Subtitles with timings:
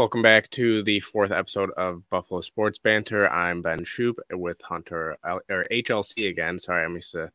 [0.00, 3.28] Welcome back to the fourth episode of Buffalo Sports Banter.
[3.28, 6.58] I'm Ben Shoop with Hunter or HLC again.
[6.58, 7.30] Sorry, I'm used to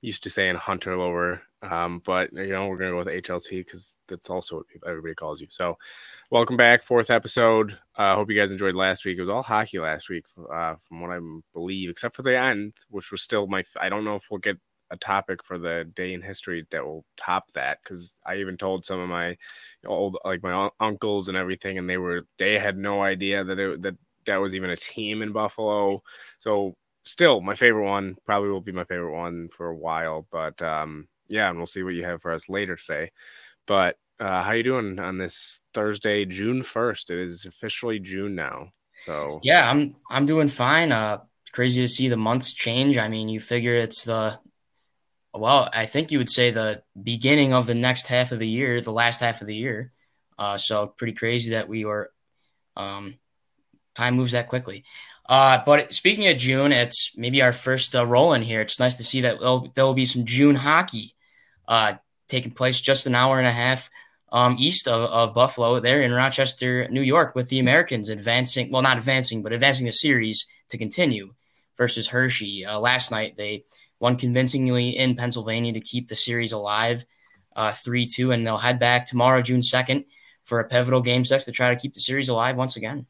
[0.00, 3.96] used to saying Hunter Lobur, um, but you know we're gonna go with HLC because
[4.06, 5.48] that's also what everybody calls you.
[5.50, 5.76] So,
[6.30, 7.76] welcome back, fourth episode.
[7.96, 9.18] I uh, hope you guys enjoyed last week.
[9.18, 11.18] It was all hockey last week, uh, from what I
[11.52, 13.64] believe, except for the end, which was still my.
[13.80, 14.58] I don't know if we'll get
[14.94, 18.84] a topic for the day in history that will top that because I even told
[18.84, 19.36] some of my
[19.86, 23.82] old like my uncles and everything, and they were they had no idea that it,
[23.82, 26.02] that that was even a team in Buffalo.
[26.38, 30.60] So still my favorite one probably will be my favorite one for a while but
[30.62, 33.10] um yeah and we'll see what you have for us later today.
[33.66, 38.68] But uh how you doing on this thursday june 1st it is officially june now
[39.04, 40.92] so yeah i'm i'm doing fine.
[40.92, 41.18] Uh
[41.54, 42.98] crazy to see the months change.
[42.98, 44.38] I mean you figure it's the
[45.34, 48.80] well i think you would say the beginning of the next half of the year
[48.80, 49.92] the last half of the year
[50.38, 52.12] uh so pretty crazy that we were
[52.76, 53.14] um
[53.94, 54.84] time moves that quickly
[55.26, 58.60] uh, but speaking of June, it's maybe our first uh, roll in here.
[58.60, 59.40] It's nice to see that
[59.74, 61.14] there will be some June hockey
[61.66, 61.94] uh,
[62.28, 63.90] taking place just an hour and a half
[64.32, 68.82] um, east of, of Buffalo, there in Rochester, New York, with the Americans advancing, well,
[68.82, 71.32] not advancing, but advancing the series to continue
[71.76, 72.66] versus Hershey.
[72.66, 73.64] Uh, last night, they
[74.04, 77.06] won convincingly in Pennsylvania to keep the series alive
[77.56, 80.04] uh, 3 2, and they'll head back tomorrow, June 2nd,
[80.42, 83.06] for a pivotal game six to try to keep the series alive once again.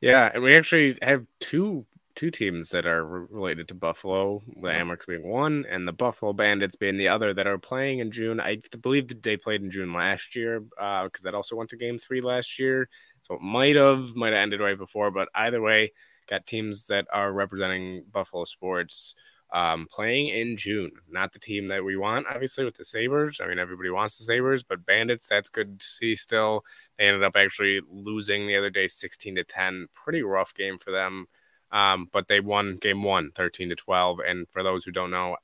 [0.00, 5.06] Yeah, and we actually have two two teams that are related to Buffalo, the Amerks
[5.06, 8.38] being one, and the Buffalo Bandits being the other that are playing in June.
[8.40, 11.76] I believe that they played in June last year because uh, that also went to
[11.76, 12.88] Game Three last year,
[13.22, 15.10] so it might have might have ended right before.
[15.10, 15.92] But either way,
[16.28, 19.16] got teams that are representing Buffalo sports
[19.52, 20.90] um, playing in June.
[21.08, 23.40] Not the team that we want, obviously, with the Sabres.
[23.42, 26.64] I mean, everybody wants the Sabres, but Bandits, that's good to see still.
[26.98, 29.88] They ended up actually losing the other day 16 to 10.
[29.94, 31.26] Pretty rough game for them.
[31.72, 34.20] Um, but they won game one, 13 to 12.
[34.26, 35.36] And for those who don't know,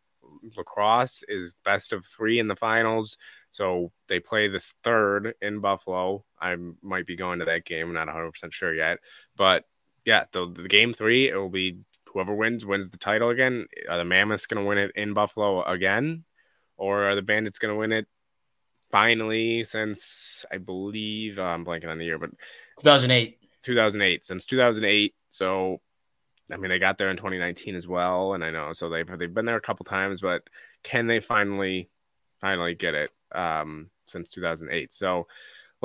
[0.56, 3.16] lacrosse is best of three in the finals.
[3.50, 6.24] So they play this third in Buffalo.
[6.40, 7.88] I might be going to that game.
[7.88, 8.98] I'm not 100% sure yet.
[9.36, 9.64] But
[10.04, 11.78] yeah, the, the game three, it will be
[12.12, 13.66] whoever wins wins the title again.
[13.88, 16.24] Are the Mammoths going to win it in Buffalo again,
[16.76, 18.06] or are the Bandits going to win it
[18.90, 19.64] finally?
[19.64, 22.30] Since I believe uh, I'm blanking on the year, but
[22.80, 25.14] 2008, 2008 since 2008.
[25.28, 25.80] So,
[26.50, 29.32] I mean, they got there in 2019 as well, and I know so they've they've
[29.32, 30.42] been there a couple times, but
[30.82, 31.88] can they finally
[32.40, 34.92] finally get it um, since 2008?
[34.92, 35.26] So.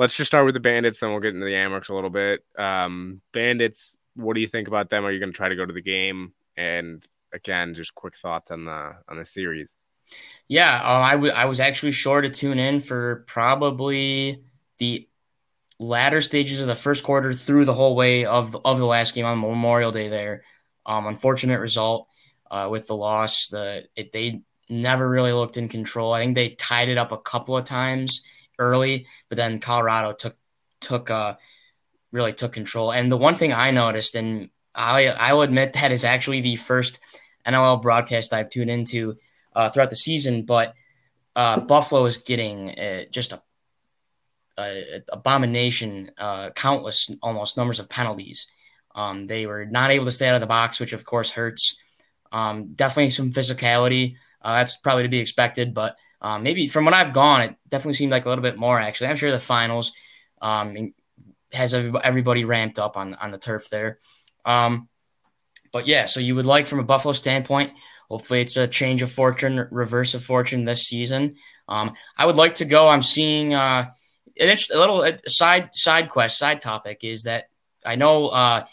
[0.00, 2.44] Let's just start with the Bandits, then we'll get into the Amerks a little bit.
[2.56, 5.04] Um, Bandits what do you think about them?
[5.04, 6.32] Are you going to try to go to the game?
[6.56, 9.72] And again, just quick thoughts on the on the series.
[10.48, 14.42] Yeah, um, I, w- I was actually sure to tune in for probably
[14.78, 15.06] the
[15.78, 19.26] latter stages of the first quarter through the whole way of of the last game
[19.26, 20.08] on Memorial Day.
[20.08, 20.42] There,
[20.86, 22.08] um, unfortunate result
[22.50, 23.48] uh, with the loss.
[23.48, 26.12] The it, they never really looked in control.
[26.12, 28.22] I think they tied it up a couple of times
[28.58, 30.36] early, but then Colorado took
[30.80, 31.36] took uh,
[32.12, 32.92] really took control.
[32.92, 36.56] And the one thing I noticed, and I I will admit that is actually the
[36.56, 37.00] first
[37.46, 39.16] NLL broadcast I've tuned into
[39.54, 40.74] uh, throughout the season, but
[41.36, 43.40] uh, Buffalo is getting uh, just a,
[44.58, 48.46] a abomination, uh, countless almost numbers of penalties.
[48.94, 51.76] Um, they were not able to stay out of the box, which of course hurts.
[52.32, 54.16] Um, definitely some physicality.
[54.42, 57.94] Uh, that's probably to be expected, but um, maybe from what I've gone, it definitely
[57.94, 58.78] seemed like a little bit more.
[58.78, 59.92] Actually, I'm sure the finals,
[60.40, 60.92] um,
[61.52, 63.98] has everybody ramped up on on the turf there.
[64.44, 64.88] Um,
[65.72, 67.72] but yeah, so you would like from a Buffalo standpoint,
[68.08, 71.36] hopefully it's a change of fortune, reverse of fortune this season.
[71.68, 72.88] Um, I would like to go.
[72.88, 73.90] I'm seeing uh,
[74.40, 77.46] an a little side side quest, side topic is that
[77.84, 78.64] I know uh,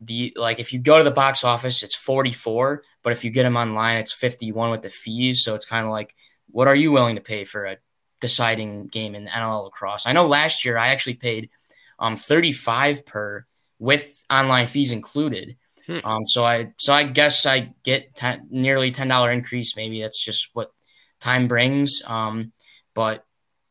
[0.00, 3.42] the like if you go to the box office, it's 44, but if you get
[3.42, 5.42] them online, it's 51 with the fees.
[5.42, 6.14] So it's kind of like,
[6.50, 7.78] what are you willing to pay for a
[8.20, 10.06] deciding game in NLL lacrosse?
[10.06, 11.50] I know last year I actually paid
[11.98, 13.46] um, 35 per
[13.78, 15.56] with online fees included.
[15.86, 15.98] Hmm.
[16.04, 19.76] Um, so I so I guess I get ten, nearly ten dollar increase.
[19.76, 20.70] Maybe that's just what
[21.20, 22.02] time brings.
[22.06, 22.52] Um,
[22.94, 23.24] but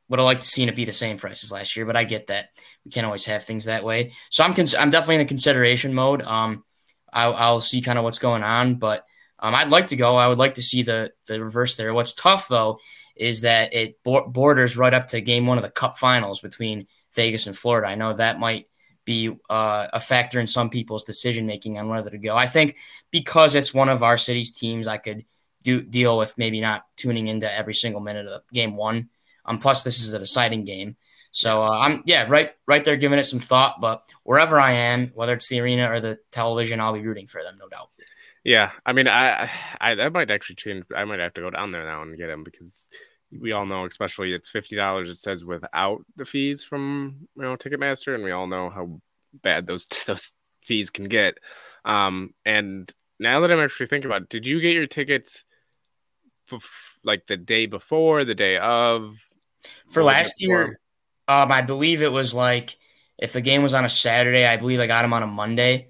[0.10, 1.86] would have liked to seen it be the same price as last year.
[1.86, 2.50] But I get that
[2.86, 4.14] we can't always have things that way.
[4.30, 6.22] So I'm cons- I'm definitely in the consideration mode.
[6.24, 6.64] Um,
[7.12, 9.06] I'll, I'll see kind of what's going on, but
[9.40, 10.16] um, I'd like to go.
[10.16, 11.94] I would like to see the the reverse there.
[11.94, 12.80] What's tough though
[13.16, 17.48] is that it borders right up to game one of the Cup Finals between Vegas
[17.48, 17.90] and Florida.
[17.90, 18.68] I know that might
[19.04, 22.36] be uh, a factor in some people's decision making on whether to go.
[22.38, 22.78] I think
[23.12, 25.26] because it's one of our city's teams, I could
[25.64, 29.10] do deal with maybe not tuning into every single minute of game one.
[29.46, 30.98] Um, plus, this is a deciding game,
[31.32, 33.80] So uh, I'm yeah right right there giving it some thought.
[33.80, 37.44] But wherever I am, whether it's the arena or the television, I'll be rooting for
[37.44, 37.90] them, no doubt.
[38.44, 39.50] Yeah, I mean, I,
[39.82, 40.86] I I might actually change.
[40.96, 42.88] I might have to go down there now and get them because
[43.32, 45.10] we all know, especially it's fifty dollars.
[45.10, 49.02] It says without the fees from you know Ticketmaster, and we all know how
[49.42, 50.32] bad those those
[50.64, 51.38] fees can get.
[51.86, 55.44] Um, and now that I'm actually thinking about, it, did you get your tickets
[57.04, 59.18] like the day before, the day of?
[59.92, 60.80] For last year,
[61.28, 62.78] um, I believe it was like
[63.18, 65.90] if the game was on a Saturday, I believe I got them on a Monday.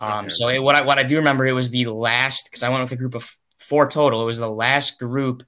[0.00, 0.28] Um, okay.
[0.30, 2.82] so it, what I what I do remember, it was the last because I went
[2.82, 4.22] with a group of four total.
[4.22, 5.44] It was the last group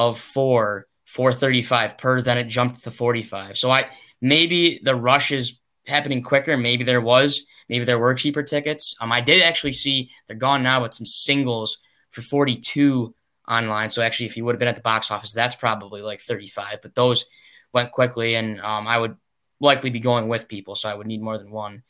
[0.00, 2.22] of four, four thirty five per.
[2.22, 3.58] Then it jumped to forty five.
[3.58, 6.56] So I maybe the rush is happening quicker.
[6.56, 8.94] Maybe there was, maybe there were cheaper tickets.
[9.00, 11.78] Um, I did actually see they're gone now, but some singles
[12.10, 13.14] for forty two
[13.46, 13.90] online.
[13.90, 16.48] So actually, if you would have been at the box office, that's probably like thirty
[16.48, 16.80] five.
[16.80, 17.26] But those
[17.72, 19.16] went quickly, and um, I would
[19.60, 21.82] likely be going with people, so I would need more than one.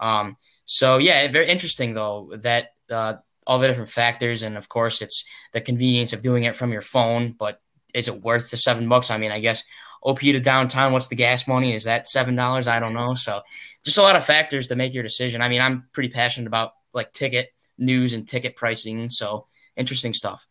[0.00, 3.16] Um, so yeah, very interesting though that uh,
[3.48, 6.82] all the different factors, and of course, it's the convenience of doing it from your
[6.82, 7.32] phone.
[7.32, 7.60] But
[7.94, 9.10] is it worth the seven bucks?
[9.10, 9.64] I mean, I guess
[10.02, 10.92] OP to downtown.
[10.92, 11.72] What's the gas money?
[11.72, 12.68] Is that seven dollars?
[12.68, 13.14] I don't know.
[13.14, 13.40] So
[13.84, 15.40] just a lot of factors to make your decision.
[15.40, 17.48] I mean, I'm pretty passionate about like ticket
[17.78, 19.08] news and ticket pricing.
[19.08, 19.46] So
[19.76, 20.46] interesting stuff.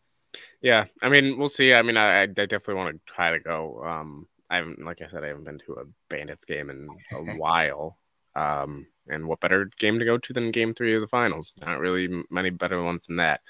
[0.60, 1.72] Yeah, I mean, we'll see.
[1.72, 3.80] I mean, I, I definitely want to try to go.
[3.84, 7.16] Um, I haven't, like I said, I haven't been to a Bandits game in a
[7.36, 7.96] while.
[8.38, 11.54] Um, and what better game to go to than Game Three of the finals?
[11.60, 13.40] Not really many better ones than that.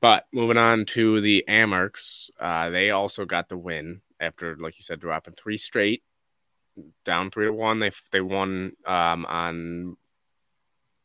[0.00, 4.84] But moving on to the Amerks, uh, they also got the win after, like you
[4.84, 6.02] said, dropping three straight,
[7.04, 7.80] down three to one.
[7.80, 9.96] They they won um, on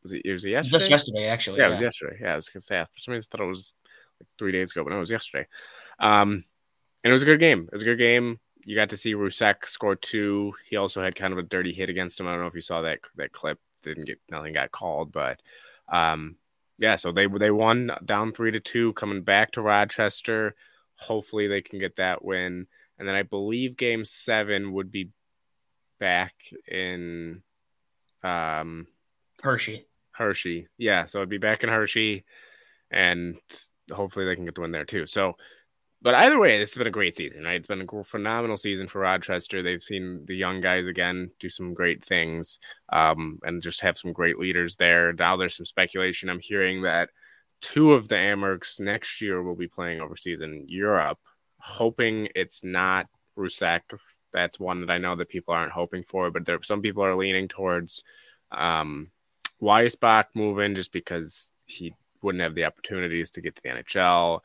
[0.04, 0.78] was it, it was yesterday?
[0.78, 1.60] Just yesterday, actually.
[1.60, 2.18] Yeah, yeah, it was yesterday.
[2.22, 3.74] Yeah, I was gonna say for some reason I thought it was
[4.20, 5.48] like three days ago, but no, it was yesterday.
[6.00, 6.44] Um,
[7.04, 7.64] and it was a good game.
[7.64, 10.54] It was a good game you got to see Rousek score two.
[10.70, 12.28] He also had kind of a dirty hit against him.
[12.28, 13.60] I don't know if you saw that that clip.
[13.82, 15.42] Didn't get nothing got called, but
[15.88, 16.36] um,
[16.78, 16.98] yeah.
[16.98, 20.56] So they they won down three to two, coming back to Rochester.
[20.96, 22.68] Hopefully they can get that win,
[22.98, 25.12] and then I believe Game Seven would be
[26.00, 26.34] back
[26.68, 27.42] in
[28.22, 28.88] um,
[29.42, 29.86] Hershey.
[30.12, 31.06] Hershey, yeah.
[31.06, 32.26] So it'd be back in Hershey,
[32.92, 33.38] and
[33.92, 35.06] hopefully they can get the win there too.
[35.06, 35.38] So
[36.02, 37.56] but either way, this has been a great season, right?
[37.56, 39.62] It's been a phenomenal season for Rochester.
[39.62, 42.60] They've seen the young guys again do some great things
[42.94, 45.12] um, and just have some great leaders there.
[45.12, 46.30] Now there's some speculation.
[46.30, 47.10] I'm hearing that
[47.62, 51.20] two of the Amerks next year will be playing overseas in Europe,
[51.58, 53.08] hoping it's not
[53.38, 53.82] Rousek.
[54.32, 57.16] That's one that I know that people aren't hoping for, but there some people are
[57.16, 58.04] leaning towards
[58.52, 59.10] um,
[59.62, 64.42] Weissbach moving just because he wouldn't have the opportunities to get to the NHL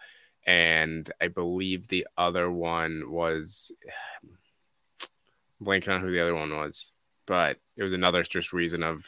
[0.46, 3.72] and I believe the other one was
[5.62, 6.92] blanking on who the other one was,
[7.26, 9.06] but it was another just reason of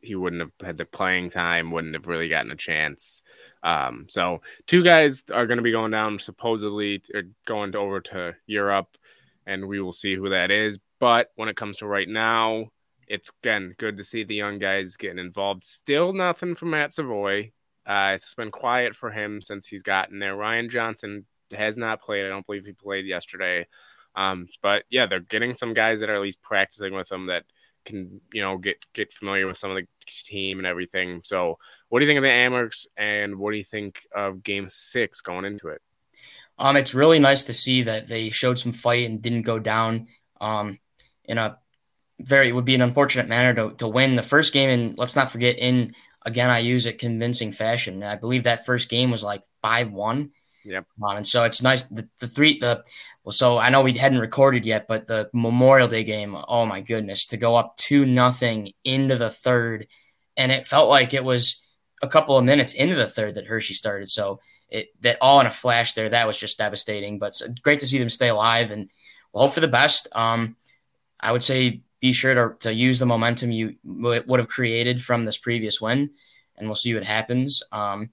[0.00, 3.22] he wouldn't have had the playing time, wouldn't have really gotten a chance.
[3.62, 8.00] Um, so two guys are going to be going down supposedly or going to, over
[8.00, 8.96] to Europe,
[9.46, 10.78] and we will see who that is.
[11.00, 12.66] But when it comes to right now,
[13.08, 15.62] it's again good to see the young guys getting involved.
[15.62, 17.50] Still nothing from Matt Savoie.
[17.86, 20.34] Uh, it's been quiet for him since he's gotten there.
[20.34, 21.24] Ryan Johnson
[21.56, 22.24] has not played.
[22.24, 23.66] I don't believe he played yesterday.
[24.16, 27.44] Um, but yeah, they're getting some guys that are at least practicing with them that
[27.84, 31.20] can, you know, get get familiar with some of the team and everything.
[31.22, 34.66] So, what do you think of the Amerks, and what do you think of Game
[34.68, 35.80] Six going into it?
[36.58, 40.08] Um, it's really nice to see that they showed some fight and didn't go down.
[40.40, 40.80] Um,
[41.26, 41.58] in a
[42.18, 45.16] very it would be an unfortunate manner to, to win the first game, and let's
[45.16, 45.94] not forget in
[46.26, 48.02] again, I use it convincing fashion.
[48.02, 50.32] I believe that first game was like five one.
[50.64, 50.84] Yep.
[51.02, 51.84] Um, and so it's nice.
[51.84, 52.84] The, the three the
[53.24, 56.36] well, so I know we hadn't recorded yet, but the Memorial Day game.
[56.48, 59.86] Oh my goodness, to go up two nothing into the third,
[60.36, 61.62] and it felt like it was
[62.02, 64.08] a couple of minutes into the third that Hershey started.
[64.08, 66.08] So it that all in a flash there.
[66.08, 67.18] That was just devastating.
[67.18, 68.90] But great to see them stay alive and
[69.32, 70.08] we'll hope for the best.
[70.12, 70.56] Um,
[71.20, 75.24] I would say be sure to, to use the momentum you would have created from
[75.24, 76.10] this previous win,
[76.56, 77.62] and we'll see what happens.
[77.72, 78.10] Um,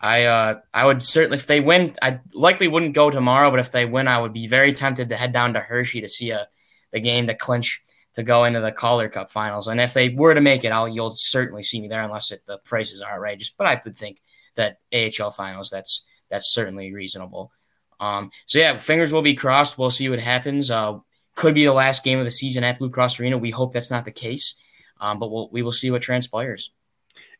[0.00, 3.70] I uh, I would certainly if they win, I likely wouldn't go tomorrow, but if
[3.70, 6.48] they win, I would be very tempted to head down to Hershey to see a
[6.92, 7.82] the game to clinch
[8.14, 9.68] to go into the Calder Cup finals.
[9.68, 12.42] And if they were to make it, I'll you'll certainly see me there unless it,
[12.46, 13.50] the prices are outrageous.
[13.50, 14.18] But I would think
[14.56, 17.52] that AHL finals that's that's certainly reasonable.
[18.00, 19.76] Um, so yeah, fingers will be crossed.
[19.76, 20.70] We'll see what happens.
[20.70, 20.98] Uh,
[21.34, 23.38] could be the last game of the season at Blue Cross Arena.
[23.38, 24.54] We hope that's not the case,
[25.00, 26.72] um, but we'll, we will see what transpires.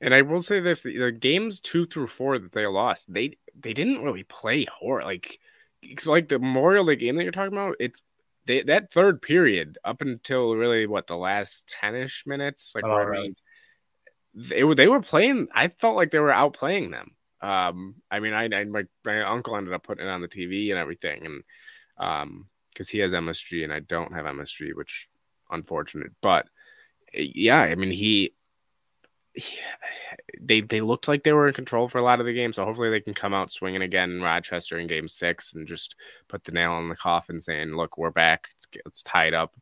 [0.01, 3.73] And I will say this: the games two through four that they lost, they they
[3.73, 5.03] didn't really play horror.
[5.03, 5.39] Like,
[6.07, 8.01] like the Memorial Day game that you're talking about, it's
[8.47, 13.35] they, that third period up until really what the last 10ish minutes like oh, right.
[14.35, 17.13] they were they were playing I felt like they were outplaying them.
[17.41, 20.71] Um I mean I, I my, my uncle ended up putting it on the TV
[20.71, 21.43] and everything and
[21.99, 25.09] um because he has MSG and I don't have MSG which
[25.51, 26.47] unfortunate but
[27.15, 28.35] yeah I mean he
[30.41, 32.53] they they looked like they were in control for a lot of the game.
[32.53, 35.95] So hopefully they can come out swinging again in Rochester in Game Six and just
[36.29, 38.49] put the nail in the coffin, saying, "Look, we're back.
[38.57, 39.55] It's, it's tied up.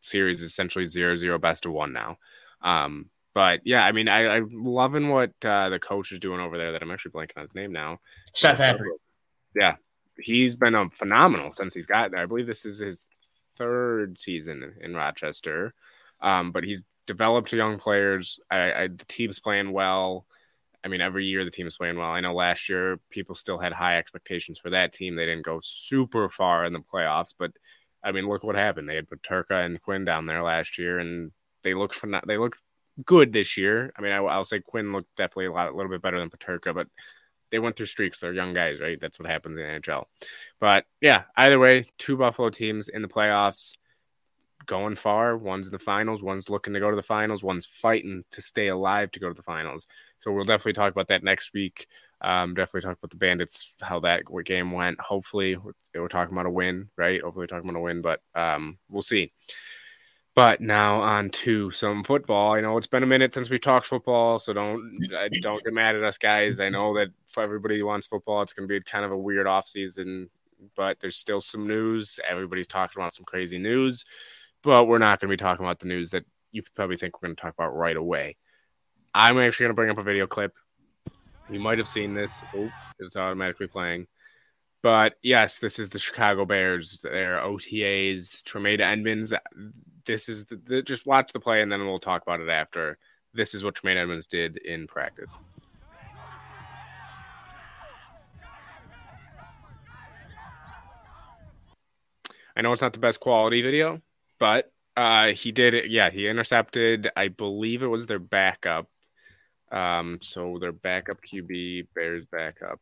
[0.00, 2.18] Series essentially zero zero best of one now."
[2.62, 6.56] Um, but yeah, I mean, I, I'm loving what uh, the coach is doing over
[6.56, 6.72] there.
[6.72, 7.98] That I'm actually blanking on his name now.
[8.34, 8.86] Seth Edler.
[9.54, 9.76] Yeah,
[10.22, 12.22] he's been um, phenomenal since he's gotten there.
[12.22, 13.06] I believe this is his
[13.56, 15.74] third season in Rochester.
[16.20, 18.40] Um, but he's developed young players.
[18.50, 20.26] I, I, the team's playing well.
[20.84, 22.10] I mean, every year the team's playing well.
[22.10, 25.14] I know last year people still had high expectations for that team.
[25.14, 27.52] They didn't go super far in the playoffs, but
[28.02, 28.88] I mean, look what happened.
[28.88, 31.32] They had Peterka and Quinn down there last year, and
[31.64, 32.58] they looked for they looked
[33.04, 33.92] good this year.
[33.96, 36.30] I mean, I, will say Quinn looked definitely a, lot, a little bit better than
[36.30, 36.86] Peterka, but
[37.50, 38.18] they went through streaks.
[38.18, 39.00] They're young guys, right?
[39.00, 40.04] That's what happens in the NHL.
[40.60, 43.76] But yeah, either way, two Buffalo teams in the playoffs
[44.66, 45.36] going far.
[45.36, 46.22] One's in the finals.
[46.22, 47.42] One's looking to go to the finals.
[47.42, 49.86] One's fighting to stay alive to go to the finals.
[50.20, 51.86] So we'll definitely talk about that next week.
[52.20, 55.00] Um, definitely talk about the Bandits, how that game went.
[55.00, 57.20] Hopefully, we're, we're talking about a win, right?
[57.22, 59.30] Hopefully, we're talking about a win, but um, we'll see.
[60.40, 62.56] But now on to some football.
[62.56, 65.74] You know it's been a minute since we talked football, so don't uh, don't get
[65.74, 66.60] mad at us, guys.
[66.60, 69.18] I know that for everybody who wants football, it's going to be kind of a
[69.18, 70.30] weird off season,
[70.76, 72.18] but there's still some news.
[72.26, 74.04] Everybody's talking about some crazy news
[74.62, 77.28] but we're not going to be talking about the news that you probably think we're
[77.28, 78.36] going to talk about right away.
[79.14, 80.54] I'm actually going to bring up a video clip.
[81.50, 82.44] You might have seen this.
[82.54, 84.06] Oh, it's automatically playing.
[84.82, 87.00] But yes, this is the Chicago Bears.
[87.02, 89.32] Their OTAs, Tremaine Edmunds.
[90.06, 92.98] This is the, the, just watch the play and then we'll talk about it after.
[93.34, 95.42] This is what Tremaine Edmunds did in practice.
[102.56, 104.00] I know it's not the best quality video,
[104.38, 105.90] but uh, he did it.
[105.90, 107.10] Yeah, he intercepted.
[107.16, 108.86] I believe it was their backup.
[109.70, 112.80] Um, so their backup QB, Bears backup.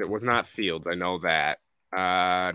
[0.00, 0.86] It was not Fields.
[0.86, 1.58] I know that.
[1.92, 2.52] Uh,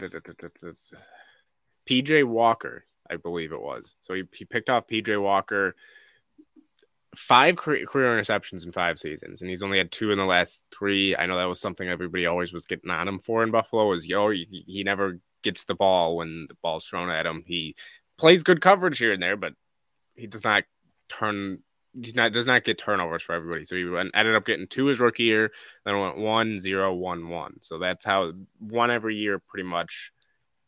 [1.87, 3.95] PJ Walker, I believe it was.
[4.01, 5.75] So he, he picked off PJ Walker.
[7.15, 10.65] Five career, career interceptions in five seasons, and he's only had two in the last
[10.77, 11.15] three.
[11.15, 13.93] I know that was something everybody always was getting on him for in Buffalo.
[13.93, 17.43] Is yo, he, he never gets the ball when the ball's thrown at him.
[17.47, 17.75] He
[18.17, 19.53] plays good coverage here and there, but
[20.15, 20.63] he does not
[21.07, 21.59] turn.
[22.01, 23.65] He's not does not get turnovers for everybody.
[23.65, 25.51] So he went, ended up getting two his rookie year,
[25.85, 27.57] then went one zero one one.
[27.61, 30.11] So that's how one every year pretty much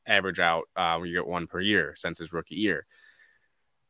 [0.08, 0.70] average out.
[0.76, 2.86] Uh, you get one per year since his rookie year.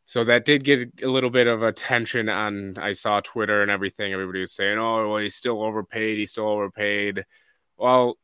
[0.06, 2.78] So that did get a little bit of attention on.
[2.78, 4.14] I saw Twitter and everything.
[4.14, 6.18] Everybody was saying, "Oh, well, he's still overpaid.
[6.18, 7.26] He's still overpaid."
[7.78, 8.18] Well,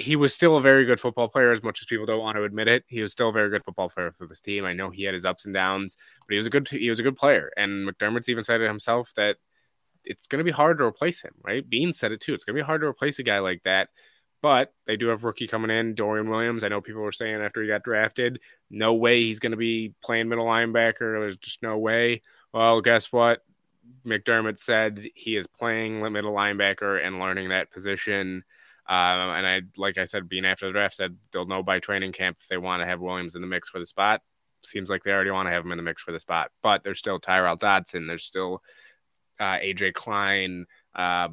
[0.00, 2.44] he was still a very good football player, as much as people don't want to
[2.44, 2.84] admit it.
[2.88, 4.64] He was still a very good football player for this team.
[4.64, 6.98] I know he had his ups and downs, but he was a good he was
[6.98, 7.50] a good player.
[7.56, 9.36] And McDermott's even said it himself that
[10.04, 11.32] it's going to be hard to replace him.
[11.42, 11.68] Right?
[11.68, 12.34] Beane said it too.
[12.34, 13.88] It's going to be hard to replace a guy like that.
[14.42, 16.64] But they do have rookie coming in, Dorian Williams.
[16.64, 18.40] I know people were saying after he got drafted,
[18.70, 21.20] no way he's going to be playing middle linebacker.
[21.20, 22.22] There's just no way.
[22.54, 23.44] Well, guess what?
[24.06, 28.44] McDermott said he is playing middle linebacker and learning that position.
[28.90, 32.10] Um, and I, like I said, Beane after the draft, said they'll know by training
[32.10, 34.20] camp if they want to have Williams in the mix for the spot.
[34.64, 36.82] Seems like they already want to have him in the mix for the spot, but
[36.82, 38.08] there's still Tyrel Dodson.
[38.08, 38.62] There's still
[39.38, 40.66] uh, AJ Klein,
[40.96, 41.28] uh,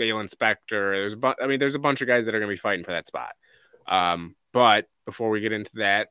[0.00, 0.58] Baylon Spector.
[0.92, 2.60] There's, a bu- I mean, there's a bunch of guys that are going to be
[2.60, 3.34] fighting for that spot.
[3.86, 6.08] Um, but before we get into that,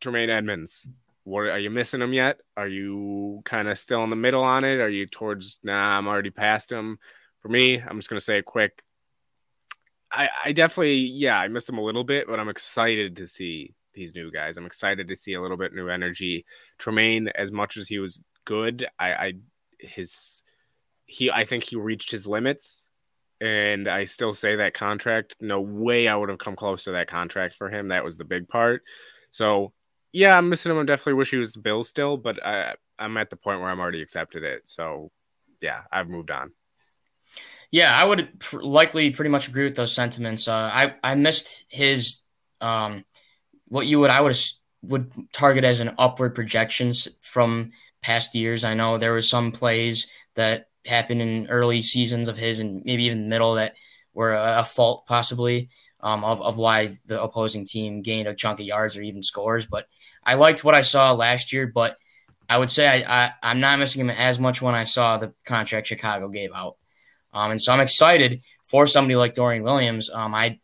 [0.00, 0.86] Tremaine Edmunds,
[1.24, 2.38] what are you missing him yet?
[2.56, 4.80] Are you kind of still in the middle on it?
[4.80, 5.60] Are you towards?
[5.62, 6.98] Nah, I'm already past him.
[7.40, 8.82] For me, I'm just going to say a quick
[10.14, 13.74] I, I definitely, yeah, I miss him a little bit, but I'm excited to see
[13.94, 14.56] these new guys.
[14.56, 16.44] I'm excited to see a little bit new energy.
[16.78, 19.32] Tremaine, as much as he was good, I, I
[19.78, 20.42] his
[21.06, 22.88] he I think he reached his limits.
[23.40, 27.08] And I still say that contract, no way I would have come close to that
[27.08, 27.88] contract for him.
[27.88, 28.82] That was the big part.
[29.32, 29.72] So
[30.12, 30.78] yeah, I'm missing him.
[30.78, 33.68] I definitely wish he was the Bill still, but I, I'm at the point where
[33.68, 34.62] I'm already accepted it.
[34.64, 35.10] So
[35.60, 36.52] yeah, I've moved on.
[37.74, 40.46] Yeah, I would pr- likely pretty much agree with those sentiments.
[40.46, 42.18] Uh, I I missed his
[42.60, 43.04] um,
[43.66, 44.36] what you would I would
[44.82, 48.62] would target as an upward projections from past years.
[48.62, 53.04] I know there were some plays that happened in early seasons of his, and maybe
[53.06, 53.74] even the middle that
[54.14, 55.68] were a, a fault possibly.
[56.00, 59.66] um, of, of why the opposing team gained a chunk of yards or even scores.
[59.66, 59.88] But
[60.22, 61.98] I liked what I saw last year, but
[62.48, 65.32] I would say I, I, am not missing him as much when I saw the
[65.46, 66.76] contract Chicago gave out.
[67.34, 70.08] Um, and so I'm excited for somebody like Dorian Williams.
[70.08, 70.58] Um, I,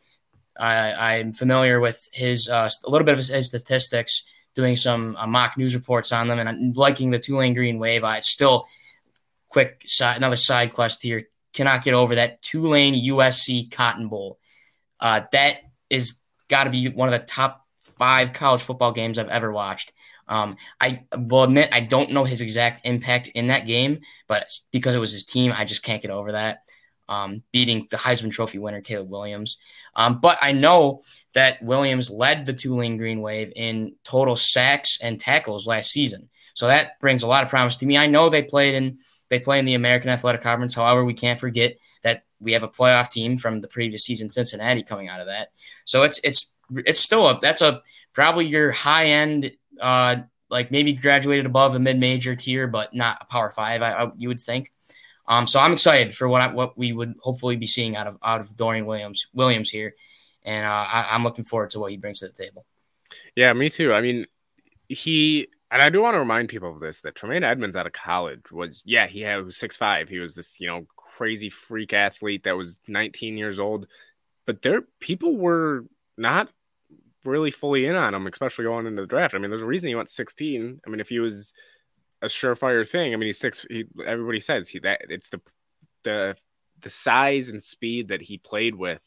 [0.59, 4.23] I, am familiar with his uh, a little bit of his, statistics,
[4.55, 8.05] doing some uh, mock news reports on them, and I'm liking the Tulane Green Wave.
[8.05, 8.67] I still
[9.49, 11.25] quick side, another side quest here.
[11.53, 14.39] Cannot get over that Tulane USC Cotton Bowl.
[15.01, 19.29] Uh, that is got to be one of the top five college football games I've
[19.29, 19.93] ever watched.
[20.31, 24.95] Um, I will admit I don't know his exact impact in that game, but because
[24.95, 26.63] it was his team, I just can't get over that.
[27.09, 29.59] Um, beating the Heisman Trophy winner Caleb Williams.
[29.97, 31.01] Um, but I know
[31.35, 36.69] that Williams led the Tulane Green Wave in total sacks and tackles last season, so
[36.69, 37.99] that brings a lot of promise to me.
[37.99, 40.75] I know they played in they play in the American Athletic Conference.
[40.75, 44.83] However, we can't forget that we have a playoff team from the previous season, Cincinnati,
[44.85, 45.49] coming out of that.
[45.85, 46.53] So it's it's
[46.87, 47.83] it's still a that's a
[48.13, 50.17] probably your high end uh,
[50.49, 53.83] like maybe graduated above a mid major tier, but not a power five.
[53.83, 54.73] I, I, you would think.
[55.27, 58.19] Um, so I'm excited for what I, what we would hopefully be seeing out of
[58.23, 59.95] out of Dorian Williams Williams here,
[60.43, 62.67] and uh, I, I'm looking forward to what he brings to the table.
[63.37, 63.93] Yeah, me too.
[63.93, 64.27] I mean,
[64.89, 67.93] he and I do want to remind people of this that Tremaine Edmunds out of
[67.93, 70.09] college was yeah he had was six five.
[70.09, 73.87] He was this you know crazy freak athlete that was 19 years old,
[74.47, 75.85] but there people were
[76.17, 76.49] not
[77.25, 79.35] really fully in on him, especially going into the draft.
[79.35, 80.81] I mean, there's a reason he went 16.
[80.85, 81.53] I mean, if he was
[82.23, 83.67] a surefire thing, I mean, he's six.
[83.69, 85.41] He, everybody says he that it's the
[86.03, 86.37] the
[86.81, 89.03] the size and speed that he played with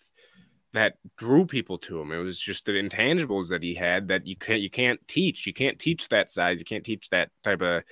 [0.74, 2.12] that drew people to him.
[2.12, 5.46] It was just the intangibles that he had that you can't you can't teach.
[5.46, 6.60] You can't teach that size.
[6.60, 7.84] You can't teach that type of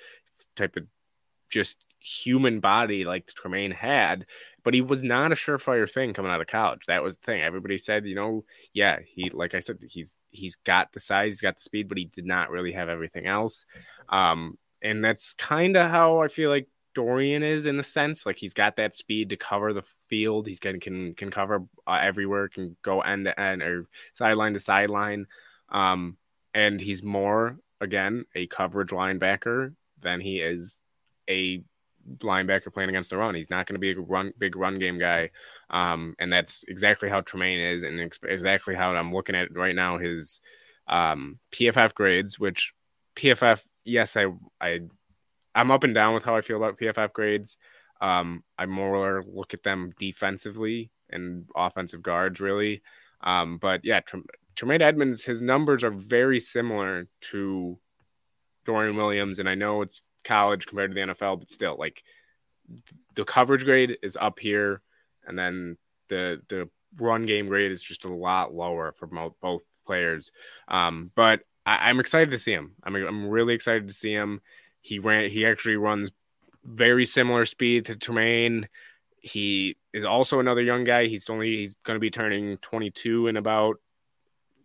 [0.55, 0.83] type of
[1.49, 4.25] just human body like Tremaine had,
[4.63, 6.81] but he was not a surefire thing coming out of college.
[6.87, 7.41] That was the thing.
[7.41, 11.41] Everybody said, you know, yeah, he like I said, he's he's got the size, he's
[11.41, 13.65] got the speed, but he did not really have everything else.
[14.09, 18.25] Um, and that's kind of how I feel like Dorian is in a sense.
[18.25, 20.47] Like he's got that speed to cover the field.
[20.47, 24.59] He's going can can cover uh, everywhere, can go end to end or sideline to
[24.59, 25.27] sideline.
[25.69, 26.17] Um,
[26.53, 30.79] and he's more again a coverage linebacker than he is
[31.29, 31.63] a
[32.18, 33.35] linebacker playing against the run.
[33.35, 35.31] He's not going to be a run big run game guy,
[35.70, 39.75] um, and that's exactly how Tremaine is, and ex- exactly how I'm looking at right
[39.75, 39.98] now.
[39.98, 40.42] His
[40.87, 42.74] um, PFF grades, which
[43.16, 44.27] PFF, yes, I
[44.59, 44.81] I
[45.53, 47.57] I'm up and down with how I feel about PFF grades.
[48.01, 52.81] Um, I more look at them defensively and offensive guards, really.
[53.22, 54.00] Um, but yeah,
[54.55, 57.77] Tremaine Edmunds, his numbers are very similar to
[58.65, 62.03] Dorian Williams, and I know it's college compared to the NFL, but still, like
[63.15, 64.81] the coverage grade is up here,
[65.25, 65.77] and then
[66.09, 66.69] the the
[67.00, 70.31] run game grade is just a lot lower for both, players.
[70.67, 72.74] Um, but I, am excited to see him.
[72.83, 74.41] I mean, I'm really excited to see him.
[74.81, 75.29] He ran.
[75.29, 76.11] He actually runs
[76.63, 78.67] very similar speed to Tremaine.
[79.19, 81.07] He is also another young guy.
[81.07, 83.77] He's only he's going to be turning 22 in about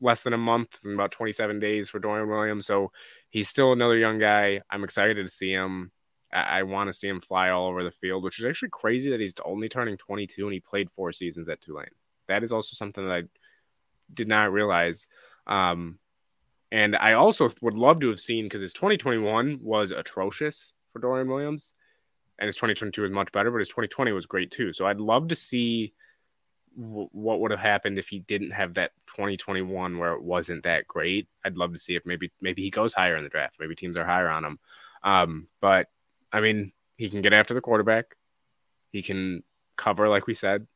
[0.00, 2.66] less than a month, in about 27 days for Dorian Williams.
[2.66, 2.92] So
[3.36, 4.62] he's still another young guy.
[4.70, 5.92] I'm excited to see him.
[6.32, 9.10] I, I want to see him fly all over the field, which is actually crazy
[9.10, 11.84] that he's only turning 22 and he played four seasons at Tulane.
[12.28, 13.22] That is also something that I
[14.14, 15.06] did not realize.
[15.46, 15.98] Um,
[16.72, 21.28] and I also would love to have seen because his 2021 was atrocious for Dorian
[21.28, 21.74] Williams,
[22.38, 24.72] and his 2022 was much better, but his 2020 was great too.
[24.72, 25.92] So I'd love to see
[26.76, 31.26] what would have happened if he didn't have that 2021 where it wasn't that great.
[31.44, 33.56] I'd love to see if maybe maybe he goes higher in the draft.
[33.58, 34.58] Maybe teams are higher on him.
[35.02, 35.88] Um, but
[36.32, 38.16] I mean, he can get after the quarterback.
[38.90, 39.42] He can
[39.76, 40.66] cover, like we said,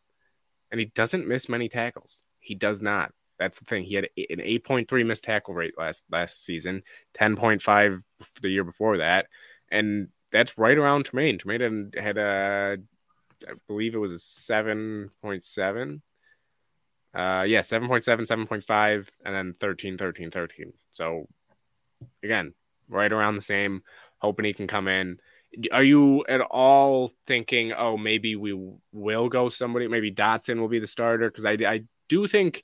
[0.70, 2.22] and he doesn't miss many tackles.
[2.38, 3.12] He does not.
[3.38, 3.84] That's the thing.
[3.84, 6.82] He had an 8.3 missed tackle rate last last season,
[7.18, 8.02] 10.5
[8.40, 9.26] the year before that,
[9.70, 11.38] and that's right around Tremaine.
[11.38, 12.76] Tremaine had a,
[13.48, 16.00] I believe it was a 7.7.
[17.12, 20.72] Uh, yeah, 7.7, 7.5, and then 13, 13, 13.
[20.90, 21.26] So
[22.22, 22.54] again,
[22.88, 23.82] right around the same.
[24.18, 25.18] Hoping he can come in.
[25.72, 28.52] Are you at all thinking, oh, maybe we
[28.92, 31.30] will go somebody, maybe Dodson will be the starter?
[31.30, 32.62] Because I, I do think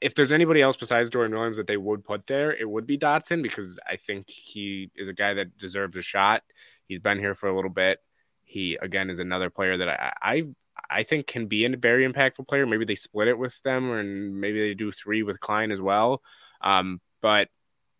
[0.00, 2.96] if there's anybody else besides Jordan Williams that they would put there, it would be
[2.96, 6.42] Dodson because I think he is a guy that deserves a shot.
[6.88, 8.00] He's been here for a little bit.
[8.44, 10.42] He again is another player that I I,
[10.90, 12.66] I think can be a very impactful player.
[12.66, 16.22] Maybe they split it with them, and maybe they do three with Klein as well.
[16.60, 17.48] Um, but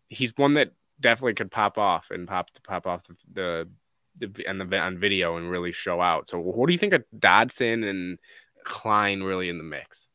[0.07, 3.03] he's one that definitely could pop off and pop pop off
[3.33, 3.67] the
[4.17, 6.29] the, the and the on video and really show out.
[6.29, 8.19] So what do you think of Dodson and
[8.63, 10.07] Klein really in the mix?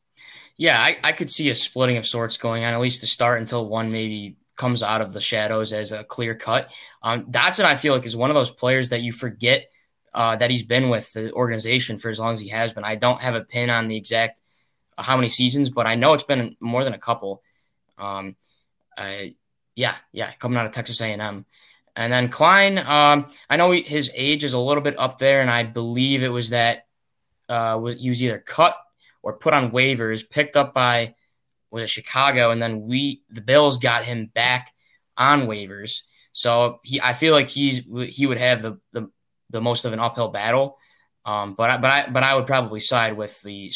[0.56, 3.40] Yeah, I, I could see a splitting of sorts going on, at least to start
[3.40, 6.70] until one maybe comes out of the shadows as a clear cut.
[7.02, 9.70] Um, Dodson, I feel like, is one of those players that you forget
[10.14, 12.84] uh, that he's been with the organization for as long as he has been.
[12.84, 14.40] I don't have a pin on the exact
[14.98, 17.42] uh, how many seasons, but I know it's been more than a couple.
[17.98, 18.36] Um,
[18.96, 19.34] I,
[19.76, 21.44] yeah, yeah, coming out of Texas A&M.
[21.96, 25.50] And then Klein, um, I know his age is a little bit up there, and
[25.50, 26.86] I believe it was that
[27.48, 28.76] uh, he was either cut
[29.22, 31.14] or put on waivers, picked up by
[31.70, 34.72] was Chicago, and then we the Bills got him back
[35.16, 36.02] on waivers.
[36.32, 39.10] So he, I feel like he's he would have the the,
[39.50, 40.78] the most of an uphill battle.
[41.24, 43.72] Um, but I, but I but I would probably side with the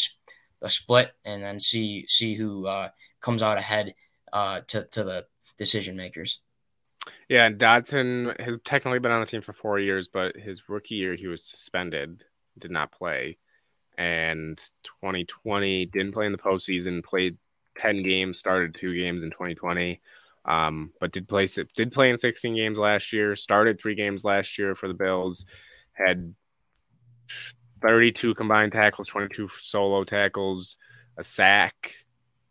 [0.60, 2.88] the split and then see see who uh,
[3.20, 3.94] comes out ahead
[4.32, 5.26] uh, to to the
[5.58, 6.40] decision makers.
[7.28, 11.14] Yeah, Dodson has technically been on the team for four years, but his rookie year
[11.14, 12.24] he was suspended,
[12.58, 13.36] did not play,
[13.98, 14.56] and
[15.02, 17.36] 2020 didn't play in the postseason, played
[17.78, 20.00] 10 games, started two games in 2020.
[20.44, 23.34] Um, but did play did play in 16 games last year.
[23.34, 25.46] Started three games last year for the Bills.
[25.92, 26.34] Had
[27.82, 30.76] 32 combined tackles, 22 solo tackles,
[31.16, 31.94] a sack,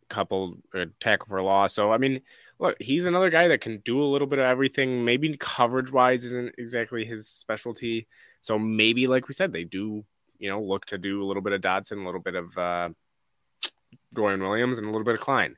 [0.09, 1.73] couple a tackle for loss.
[1.73, 2.21] So I mean,
[2.59, 5.05] look, he's another guy that can do a little bit of everything.
[5.05, 8.07] Maybe coverage wise isn't exactly his specialty.
[8.41, 10.03] So maybe, like we said, they do
[10.39, 12.89] you know look to do a little bit of Dodson, a little bit of uh,
[14.13, 15.55] Dorian Williams and a little bit of Klein.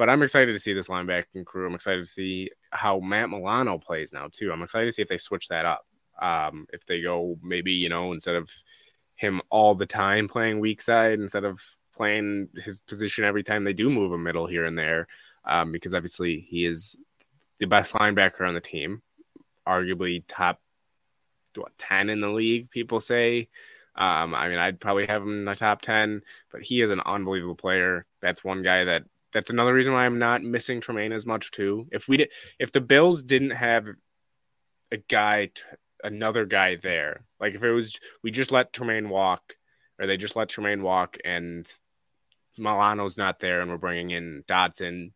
[0.00, 1.66] But I'm excited to see this linebacking crew.
[1.66, 4.50] I'm excited to see how Matt Milano plays now too.
[4.50, 5.86] I'm excited to see if they switch that up.
[6.22, 8.50] Um, if they go maybe you know instead of
[9.16, 11.60] him all the time playing weak side instead of
[11.92, 15.06] playing his position every time they do move a middle here and there,
[15.44, 16.96] um, because obviously he is
[17.58, 19.02] the best linebacker on the team,
[19.68, 20.62] arguably top
[21.56, 22.70] what ten in the league.
[22.70, 23.50] People say
[23.96, 27.02] um, I mean, I'd probably have him in the top 10, but he is an
[27.04, 28.06] unbelievable player.
[28.22, 29.02] That's one guy that
[29.32, 31.86] that's another reason why I'm not missing Tremaine as much too.
[31.92, 33.86] If we did, if the Bills didn't have
[34.92, 35.62] a guy, t-
[36.02, 39.54] another guy there, like if it was, we just let Tremaine walk,
[39.98, 41.66] or they just let Tremaine walk, and
[42.58, 45.12] Milano's not there, and we're bringing in Dodson,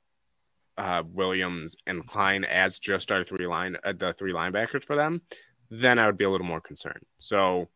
[0.79, 5.22] uh, Williams, and Klein as just our three line, uh, the three linebackers for them,
[5.70, 7.05] then I would be a little more concerned.
[7.18, 7.68] So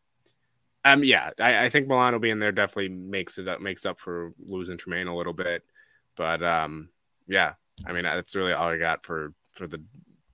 [0.85, 4.33] um, yeah, I, I, think Milano being there definitely makes it up, makes up for
[4.39, 5.63] losing Tremaine a little bit.
[6.19, 6.91] But um,
[7.27, 7.55] yeah,
[7.87, 9.83] I mean that's really all I got for for the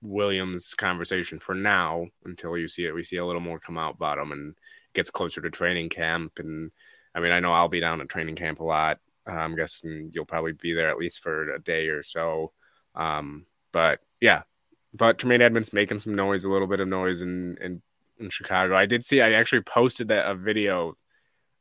[0.01, 2.93] Williams conversation for now until you see it.
[2.93, 4.55] We see a little more come out about him and
[4.93, 6.39] gets closer to training camp.
[6.39, 6.71] And
[7.13, 8.99] I mean, I know I'll be down at training camp a lot.
[9.27, 12.51] Uh, I'm guessing you'll probably be there at least for a day or so.
[12.93, 14.43] Um, but yeah,
[14.93, 17.81] but Tremaine Edmunds making some noise, a little bit of noise, in, in,
[18.19, 18.75] in Chicago.
[18.75, 19.21] I did see.
[19.21, 20.95] I actually posted that a video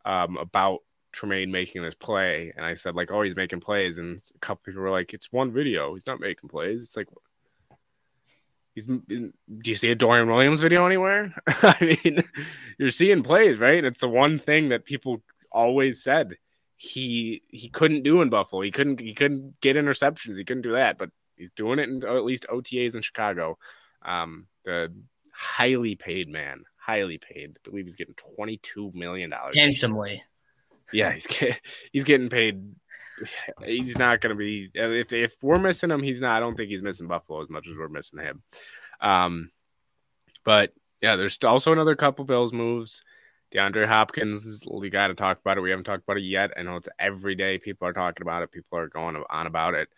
[0.05, 0.81] um, about
[1.15, 4.63] Tremaine making this play, and I said like, "Oh, he's making plays," and a couple
[4.67, 5.95] people were like, "It's one video.
[5.95, 7.09] He's not making plays." It's like,
[8.75, 8.87] he's.
[8.87, 9.33] Do
[9.65, 11.35] you see a Dorian Williams video anywhere?
[11.47, 12.23] I mean,
[12.79, 13.85] you're seeing plays, right?
[13.85, 16.37] It's the one thing that people always said
[16.77, 18.63] he he couldn't do in Buffalo.
[18.63, 20.37] He couldn't he couldn't get interceptions.
[20.37, 23.59] He couldn't do that, but he's doing it in at least OTAs in Chicago.
[24.03, 24.93] Um, the
[25.33, 27.59] highly paid man, highly paid.
[27.59, 30.23] I believe he's getting twenty two million dollars handsomely.
[30.93, 31.61] Yeah, he's get,
[31.93, 32.63] he's getting paid.
[33.65, 36.37] He's not going to be if if we're missing him, he's not.
[36.37, 38.43] I don't think he's missing Buffalo as much as we're missing him.
[39.01, 39.51] Um,
[40.45, 43.05] but yeah, there's also another couple Bills moves.
[43.55, 45.61] DeAndre Hopkins, we got to talk about it.
[45.61, 46.51] We haven't talked about it yet.
[46.57, 47.59] I know it's every day.
[47.59, 48.51] People are talking about it.
[48.51, 49.89] People are going on about it.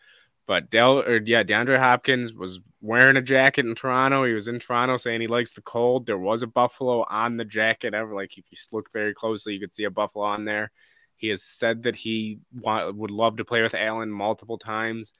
[0.46, 4.24] But Del or yeah, DeAndre Hopkins was wearing a jacket in Toronto.
[4.24, 6.06] He was in Toronto saying he likes the cold.
[6.06, 7.94] There was a buffalo on the jacket.
[7.94, 10.70] Ever like if you look very closely, you could see a buffalo on there.
[11.16, 15.14] He has said that he would love to play with Allen multiple times,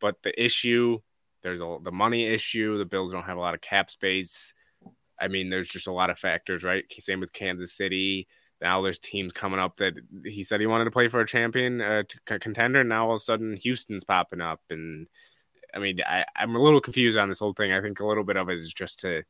[0.00, 1.00] but the issue
[1.42, 2.78] there's a, the money issue.
[2.78, 4.52] The Bills don't have a lot of cap space.
[5.20, 6.84] I mean, there's just a lot of factors, right?
[7.00, 8.28] Same with Kansas City
[8.60, 9.94] now there's teams coming up that
[10.24, 12.80] he said he wanted to play for a champion uh, contender.
[12.80, 15.06] And now all of a sudden Houston's popping up, and
[15.74, 17.72] I mean I, I'm a little confused on this whole thing.
[17.72, 19.22] I think a little bit of it is just to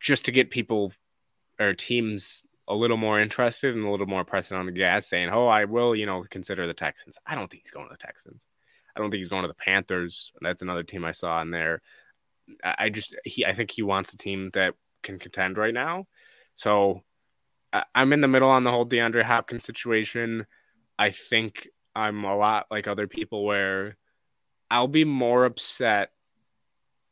[0.00, 0.92] just to get people
[1.60, 5.30] or teams a little more interested and a little more pressing on the gas, saying,
[5.30, 7.16] "Oh, I will," you know, consider the Texans.
[7.26, 8.42] I don't think he's going to the Texans.
[8.94, 10.32] I don't think he's going to the Panthers.
[10.40, 11.80] That's another team I saw in there.
[12.64, 16.06] I just he I think he wants a team that can contend right now.
[16.54, 17.02] So
[17.94, 20.46] I'm in the middle on the whole DeAndre Hopkins situation.
[20.98, 23.96] I think I'm a lot like other people where
[24.70, 26.10] I'll be more upset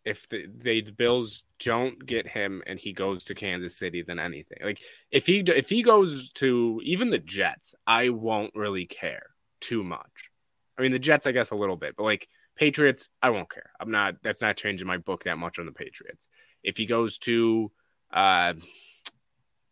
[0.05, 4.59] if the, the Bills don't get him and he goes to Kansas City than anything.
[4.63, 9.27] Like if he if he goes to even the Jets, I won't really care.
[9.61, 10.31] too much.
[10.79, 13.71] I mean, the Jets, I guess, a little bit, but like Patriots, I won't care.
[13.81, 14.17] I'm not.
[14.23, 16.29] That's not changing my book that much on the Patriots.
[16.63, 17.71] If he goes to,
[18.13, 18.55] uh,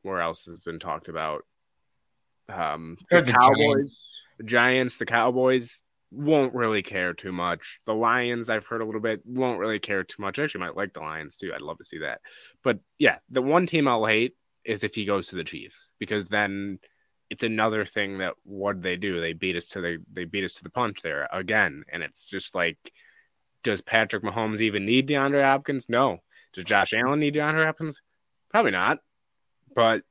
[0.04, 1.44] where else has been talked about?
[2.48, 3.98] Um, the, the Cowboys, Giants.
[4.38, 7.80] the Giants, the Cowboys won't really care too much.
[7.86, 10.38] The Lions, I've heard a little bit, won't really care too much.
[10.38, 11.52] I actually might like the Lions too.
[11.54, 12.20] I'd love to see that.
[12.62, 16.28] But yeah, the one team I'll hate is if he goes to the Chiefs because
[16.28, 16.78] then
[17.30, 20.54] it's another thing that what they do they beat us to the they beat us
[20.54, 22.78] to the punch there again and it's just like
[23.64, 25.88] does Patrick Mahomes even need DeAndre Hopkins?
[25.88, 26.18] No.
[26.52, 28.02] Does Josh Allen need DeAndre Hopkins?
[28.50, 28.98] Probably not.
[29.74, 30.02] But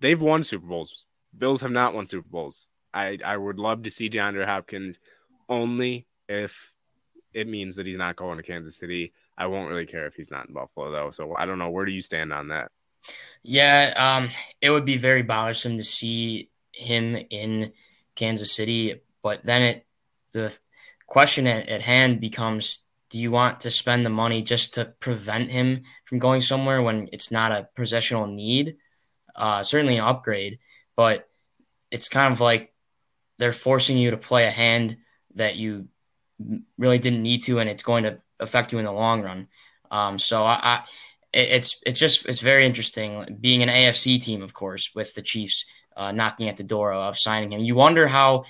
[0.00, 1.04] they've won Super Bowls.
[1.36, 2.68] Bills have not won Super Bowls.
[2.92, 4.98] I I would love to see DeAndre Hopkins
[5.48, 6.72] only if
[7.32, 9.12] it means that he's not going to Kansas City.
[9.36, 11.10] I won't really care if he's not in Buffalo though.
[11.10, 11.70] So I don't know.
[11.70, 12.70] Where do you stand on that?
[13.42, 17.72] Yeah, um, it would be very bothersome to see him in
[18.14, 19.00] Kansas City.
[19.22, 19.86] But then it
[20.32, 20.56] the
[21.06, 25.50] question at, at hand becomes do you want to spend the money just to prevent
[25.50, 28.76] him from going somewhere when it's not a positional need?
[29.34, 30.58] Uh, certainly an upgrade,
[30.96, 31.28] but
[31.90, 32.72] it's kind of like
[33.38, 34.96] they're forcing you to play a hand
[35.34, 35.88] that you
[36.78, 39.48] really didn't need to, and it's going to affect you in the long run.
[39.90, 40.82] Um, so I, I,
[41.32, 45.64] it's it's just it's very interesting being an AFC team, of course, with the Chiefs
[45.96, 47.60] uh, knocking at the door of signing him.
[47.60, 48.44] You wonder how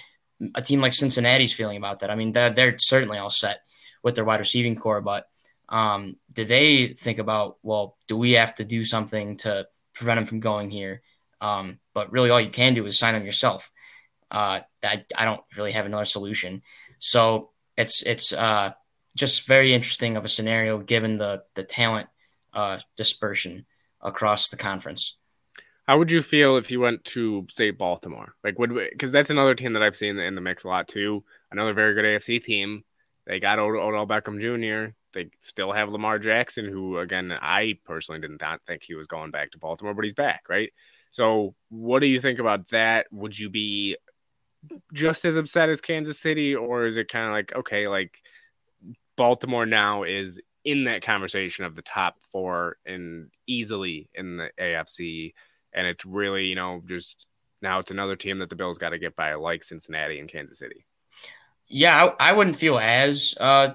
[0.54, 2.10] a team like Cincinnati's feeling about that.
[2.10, 3.60] I mean, they're, they're certainly all set
[4.02, 5.26] with their wide receiving core, but
[5.68, 10.26] um, do they think about, well, do we have to do something to prevent him
[10.26, 11.02] from going here?
[11.40, 13.70] Um, but really, all you can do is sign him yourself.
[14.30, 16.62] Uh, I, I don't really have another solution.
[16.98, 18.72] So it's it's uh,
[19.16, 22.08] just very interesting of a scenario given the the talent
[22.52, 23.66] uh, dispersion
[24.00, 25.16] across the conference.
[25.86, 28.34] How would you feel if you went to say Baltimore?
[28.44, 31.24] Like, would because that's another team that I've seen in the mix a lot too.
[31.50, 32.84] Another very good AFC team.
[33.26, 34.94] They got Odell Beckham Jr.
[35.12, 39.30] They still have Lamar Jackson, who again I personally did not think he was going
[39.30, 40.72] back to Baltimore, but he's back, right?
[41.10, 43.06] So, what do you think about that?
[43.12, 43.96] Would you be
[44.92, 48.22] just as upset as Kansas City, or is it kind of like okay, like
[49.16, 55.34] Baltimore now is in that conversation of the top four and easily in the AFC?
[55.74, 57.26] and it's really you know just
[57.60, 60.58] now it's another team that the Bills got to get by, like Cincinnati and Kansas
[60.58, 60.84] City.
[61.68, 63.74] Yeah, I, I wouldn't feel as uh,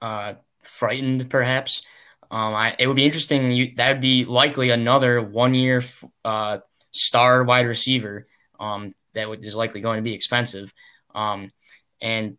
[0.00, 1.82] uh, frightened, perhaps.
[2.30, 3.74] Um, I, it would be interesting.
[3.76, 5.82] That would be likely another one-year
[6.24, 6.58] uh,
[6.90, 8.26] star wide receiver
[8.60, 10.72] um, that would, is likely going to be expensive.
[11.14, 11.50] Um,
[12.00, 12.36] and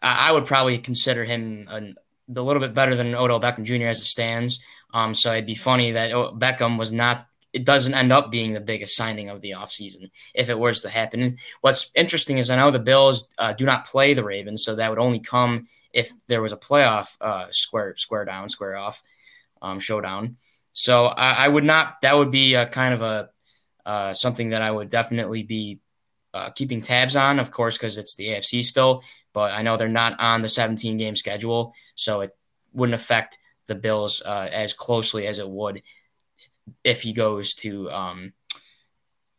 [0.00, 1.96] I, I, would probably consider him an,
[2.34, 3.88] a little bit better than Odell Beckham Jr.
[3.88, 4.60] as it stands.
[4.94, 8.60] Um, so it'd be funny that Beckham was not it doesn't end up being the
[8.60, 11.36] biggest signing of the offseason if it was to happen.
[11.60, 14.88] What's interesting is I know the Bills uh, do not play the Ravens, so that
[14.88, 19.02] would only come if there was a playoff uh, square square down, square off
[19.60, 20.36] um, showdown.
[20.72, 22.00] So I, I, would not.
[22.02, 23.30] That would be a kind of a
[23.84, 25.80] uh, something that I would definitely be
[26.34, 29.02] uh, keeping tabs on, of course, because it's the AFC still.
[29.32, 32.36] But I know they're not on the 17 game schedule, so it
[32.72, 35.82] wouldn't affect the Bills uh, as closely as it would
[36.84, 38.32] if he goes to um,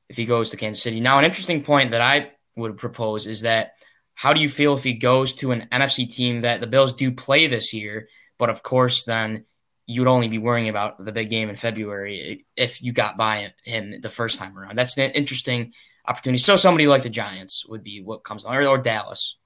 [0.09, 0.99] if he goes to Kansas City.
[0.99, 3.73] Now, an interesting point that I would propose is that
[4.15, 7.11] how do you feel if he goes to an NFC team that the Bills do
[7.11, 9.45] play this year, but of course then
[9.85, 13.99] you'd only be worrying about the big game in February if you got by him
[14.01, 14.77] the first time around.
[14.77, 15.73] That's an interesting
[16.07, 16.39] opportunity.
[16.39, 19.37] So somebody like the Giants would be what comes on, or, or Dallas.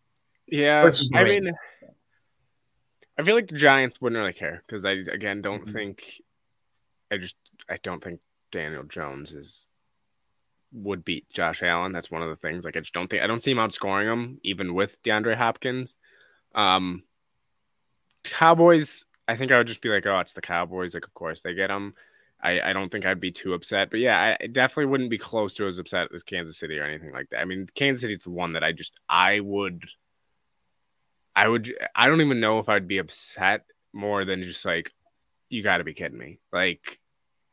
[0.47, 1.51] Yeah, I mean,
[3.17, 5.71] I feel like the Giants wouldn't really care because I again don't mm-hmm.
[5.71, 6.21] think
[7.11, 7.35] I just
[7.69, 9.67] I don't think Daniel Jones is
[10.73, 11.91] would beat Josh Allen.
[11.91, 12.65] That's one of the things.
[12.65, 15.95] Like I just don't think I don't see him outscoring him even with DeAndre Hopkins.
[16.55, 17.03] Um,
[18.23, 19.05] Cowboys.
[19.27, 20.93] I think I would just be like, oh, it's the Cowboys.
[20.93, 21.93] Like, of course they get them.
[22.41, 25.55] I, I don't think I'd be too upset, but yeah, I definitely wouldn't be close
[25.55, 27.39] to as upset as Kansas City or anything like that.
[27.39, 29.83] I mean, Kansas City's the one that I just I would,
[31.35, 34.91] I would, I don't even know if I'd be upset more than just like,
[35.49, 36.39] you got to be kidding me.
[36.53, 36.99] Like,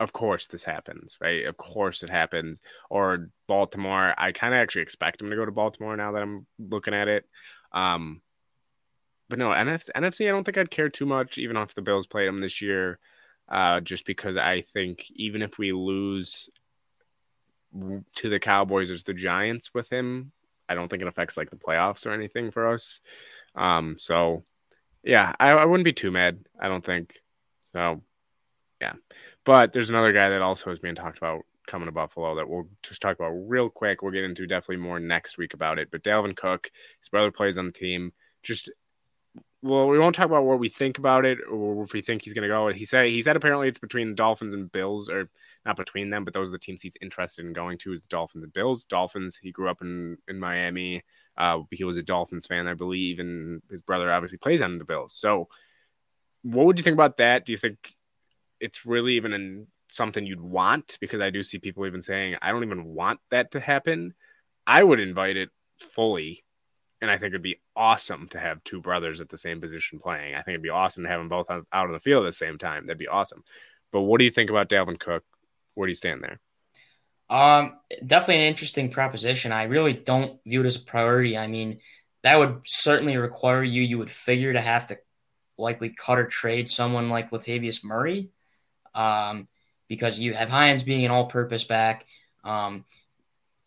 [0.00, 1.46] of course this happens, right?
[1.46, 2.60] Of course it happens.
[2.90, 4.14] Or Baltimore.
[4.18, 7.08] I kind of actually expect him to go to Baltimore now that I'm looking at
[7.08, 7.24] it.
[7.72, 8.20] Um,
[9.28, 12.06] but no, NFC, NFC, I don't think I'd care too much, even if the Bills
[12.06, 12.98] played them this year,
[13.48, 16.50] uh, just because I think even if we lose
[18.16, 20.32] to the Cowboys or the Giants with him,
[20.68, 23.00] I don't think it affects like the playoffs or anything for us.
[23.54, 24.44] Um, so
[25.02, 26.44] yeah, I, I wouldn't be too mad.
[26.60, 27.20] I don't think
[27.72, 28.02] so.
[28.80, 28.94] Yeah.
[29.44, 32.68] But there's another guy that also is being talked about coming to Buffalo that we'll
[32.82, 34.02] just talk about real quick.
[34.02, 35.90] We'll get into definitely more next week about it.
[35.90, 38.12] But Dalvin Cook, his brother plays on the team.
[38.42, 38.70] Just
[39.62, 42.34] well, we won't talk about what we think about it or if we think he's
[42.34, 42.68] going to go.
[42.68, 45.30] He said he said apparently it's between the Dolphins and Bills, or
[45.64, 48.08] not between them, but those are the teams he's interested in going to is the
[48.08, 48.84] Dolphins and Bills.
[48.84, 49.38] Dolphins.
[49.42, 51.02] He grew up in in Miami.
[51.36, 54.84] Uh, he was a Dolphins fan, I believe, and his brother obviously plays on the
[54.84, 55.14] Bills.
[55.16, 55.48] So,
[56.42, 57.46] what would you think about that?
[57.46, 57.78] Do you think
[58.64, 60.98] it's really even in something you'd want?
[61.00, 64.14] Because I do see people even saying, I don't even want that to happen.
[64.66, 66.44] I would invite it fully
[67.04, 70.34] and I think it'd be awesome to have two brothers at the same position playing.
[70.34, 72.32] I think it'd be awesome to have them both out on the field at the
[72.32, 72.86] same time.
[72.86, 73.44] That'd be awesome.
[73.92, 75.22] But what do you think about Dalvin Cook?
[75.74, 76.40] Where do you stand there?
[77.28, 79.52] Um, definitely an interesting proposition.
[79.52, 81.36] I really don't view it as a priority.
[81.36, 81.80] I mean,
[82.22, 83.82] that would certainly require you.
[83.82, 84.98] You would figure to have to
[85.58, 88.30] likely cut or trade someone like Latavius Murray,
[88.94, 89.48] um,
[89.88, 92.06] because you have Hines being an all-purpose back.
[92.42, 92.84] Um,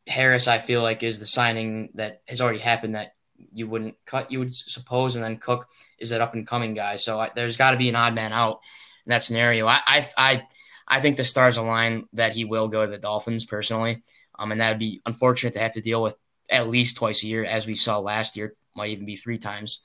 [0.07, 3.13] Harris, I feel like, is the signing that has already happened that
[3.53, 5.67] you wouldn't cut, you would suppose, and then Cook
[5.99, 6.95] is that up and coming guy.
[6.95, 8.61] So I, there's got to be an odd man out
[9.05, 9.67] in that scenario.
[9.67, 10.47] I, I, I,
[10.87, 14.03] I think the stars align that he will go to the Dolphins personally,
[14.39, 16.15] um, and that would be unfortunate to have to deal with
[16.49, 19.81] at least twice a year, as we saw last year, might even be three times.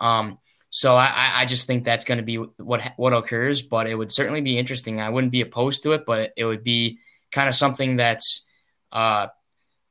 [0.00, 0.38] Um,
[0.74, 4.10] so I, I just think that's going to be what what occurs, but it would
[4.10, 5.02] certainly be interesting.
[5.02, 6.98] I wouldn't be opposed to it, but it would be
[7.30, 8.46] kind of something that's
[8.90, 9.26] uh,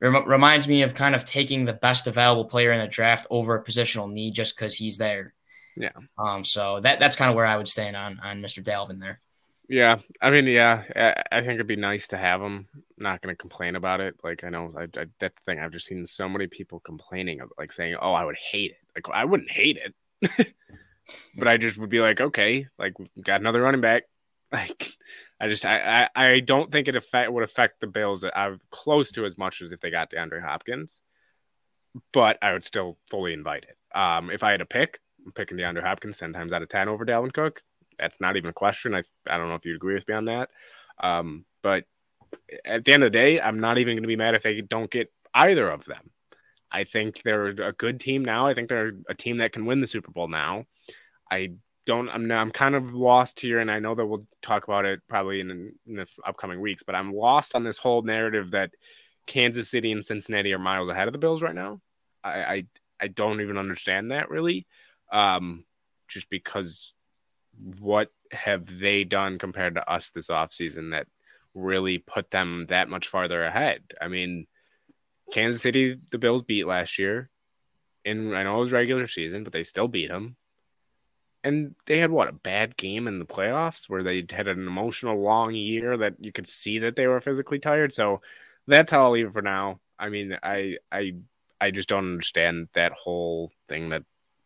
[0.00, 3.54] rem- reminds me of kind of taking the best available player in a draft over
[3.54, 5.34] a positional need just because he's there.
[5.76, 5.92] Yeah.
[6.18, 6.44] Um.
[6.44, 8.60] So that that's kind of where I would stand on on Mr.
[8.60, 9.20] Dalvin there.
[9.68, 12.66] Yeah, I mean, yeah, I, I think it'd be nice to have him.
[12.98, 14.16] Not going to complain about it.
[14.24, 15.60] Like I know I, I, that's thing.
[15.60, 18.78] I've just seen so many people complaining of like saying, "Oh, I would hate it."
[18.96, 19.94] Like I wouldn't hate it,
[21.36, 24.04] but I just would be like, "Okay, like we've got another running back.
[24.54, 24.98] Like,
[25.40, 29.10] I just I I, I don't think it affect would affect the Bills uh, close
[29.12, 31.00] to as much as if they got DeAndre Hopkins,
[32.12, 33.98] but I would still fully invite it.
[33.98, 36.90] Um, if I had a pick, I'm picking DeAndre Hopkins ten times out of ten
[36.90, 37.62] over Dalvin Cook.
[37.98, 38.94] That's not even a question.
[38.94, 40.50] I I don't know if you'd agree with me on that.
[41.02, 41.84] Um, but
[42.66, 44.60] at the end of the day, I'm not even going to be mad if they
[44.60, 46.10] don't get either of them.
[46.72, 48.46] I think they're a good team now.
[48.46, 50.64] I think they're a team that can win the Super Bowl now.
[51.30, 51.52] I
[51.86, 55.00] don't I'm I'm kind of lost here, and I know that we'll talk about it
[55.08, 55.50] probably in,
[55.86, 56.82] in the upcoming weeks.
[56.82, 58.70] But I'm lost on this whole narrative that
[59.26, 61.80] Kansas City and Cincinnati are miles ahead of the Bills right now.
[62.24, 62.64] I I,
[63.00, 64.66] I don't even understand that really,
[65.12, 65.64] um,
[66.08, 66.94] just because
[67.80, 71.06] what have they done compared to us this offseason that
[71.54, 73.82] really put them that much farther ahead?
[74.00, 74.46] I mean,
[75.32, 77.28] Kansas City, the Bills beat last year.
[78.04, 80.36] In I know it was regular season, but they still beat them
[81.44, 85.20] and they had what a bad game in the playoffs where they had an emotional
[85.20, 87.94] long year that you could see that they were physically tired.
[87.94, 88.20] So
[88.66, 89.80] that's how I'll leave it for now.
[89.98, 91.14] I mean, I I
[91.60, 94.04] I just don't understand that whole thing that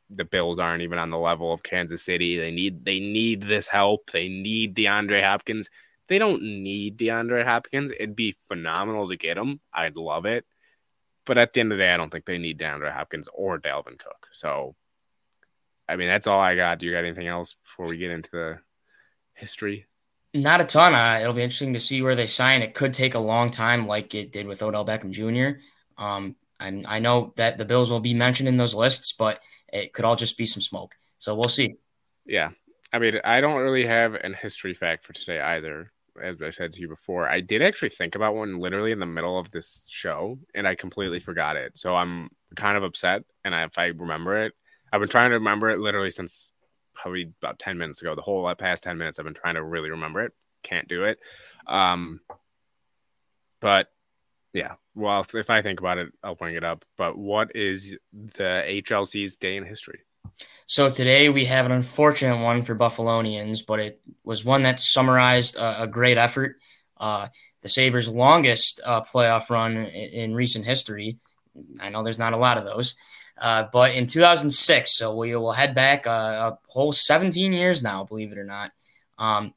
[0.09, 2.39] the Bills aren't even on the level of Kansas City.
[2.39, 4.11] They need they need this help.
[4.11, 5.69] They need DeAndre Hopkins.
[6.09, 7.93] They don't need DeAndre Hopkins.
[7.99, 9.61] It'd be phenomenal to get him.
[9.73, 10.47] I'd love it.
[11.27, 13.59] But at the end of the day, I don't think they need DeAndre Hopkins or
[13.59, 14.29] Dalvin Cook.
[14.33, 14.75] So
[15.89, 16.79] I mean, that's all I got.
[16.79, 18.59] Do you got anything else before we get into the
[19.35, 19.87] history?
[20.35, 20.95] Not a ton.
[20.95, 22.63] Uh, it'll be interesting to see where they sign.
[22.63, 25.61] It could take a long time, like it did with Odell Beckham Jr.
[25.97, 29.41] Um, and I know that the Bills will be mentioned in those lists, but
[29.73, 30.95] it could all just be some smoke.
[31.19, 31.77] So we'll see.
[32.25, 32.51] Yeah.
[32.93, 35.93] I mean, I don't really have an history fact for today either.
[36.23, 39.07] As I said to you before, I did actually think about one literally in the
[39.07, 41.77] middle of this show, and I completely forgot it.
[41.77, 43.23] So I'm kind of upset.
[43.45, 44.53] And if I remember it,
[44.93, 46.53] I've been trying to remember it literally since
[46.95, 48.15] probably about 10 minutes ago.
[48.15, 50.33] The whole past 10 minutes, I've been trying to really remember it.
[50.63, 51.19] Can't do it.
[51.67, 52.21] Um,
[53.61, 53.89] but
[54.53, 56.85] yeah, well, if, if I think about it, I'll bring it up.
[56.97, 60.01] But what is the HLC's day in history?
[60.67, 65.57] So today we have an unfortunate one for Buffalonians, but it was one that summarized
[65.57, 66.57] a, a great effort.
[66.97, 67.29] Uh,
[67.63, 71.19] the Sabres' longest uh, playoff run in, in, recent history.
[71.81, 72.97] I know there's not a lot of those.
[73.39, 78.05] Uh, but in 2006, so we will head back uh, a whole 17 years now,
[78.05, 78.73] believe it or not.
[79.19, 79.55] Um,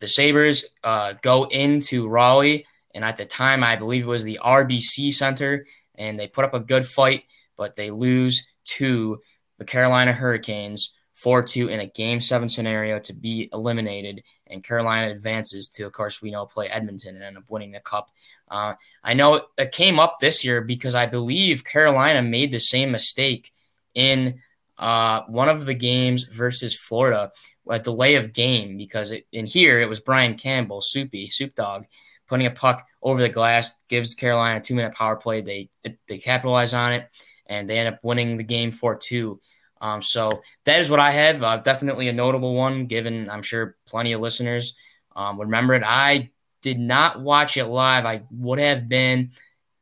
[0.00, 4.40] the Sabres uh, go into Raleigh, and at the time, I believe it was the
[4.42, 7.24] RBC Center, and they put up a good fight,
[7.56, 9.20] but they lose to
[9.58, 14.22] the Carolina Hurricanes 4 2 in a game seven scenario to be eliminated.
[14.46, 17.80] And Carolina advances to, of course, we know play Edmonton and end up winning the
[17.80, 18.10] cup.
[18.48, 22.90] Uh, I know it came up this year because I believe Carolina made the same
[22.90, 23.52] mistake
[23.94, 24.40] in
[24.76, 27.30] uh, one of the games versus Florida,
[27.68, 31.86] a delay of game, because it, in here it was Brian Campbell, Soupy, Soup Dog,
[32.26, 35.42] putting a puck over the glass, gives Carolina a two minute power play.
[35.42, 35.70] They
[36.08, 37.08] they capitalize on it
[37.46, 39.40] and they end up winning the game four two.
[39.80, 41.42] Um, so that is what I have.
[41.42, 44.74] Uh, definitely a notable one, given I'm sure plenty of listeners
[45.16, 45.82] um, remember it.
[45.84, 46.30] I
[46.62, 48.06] did not watch it live.
[48.06, 49.30] I would have been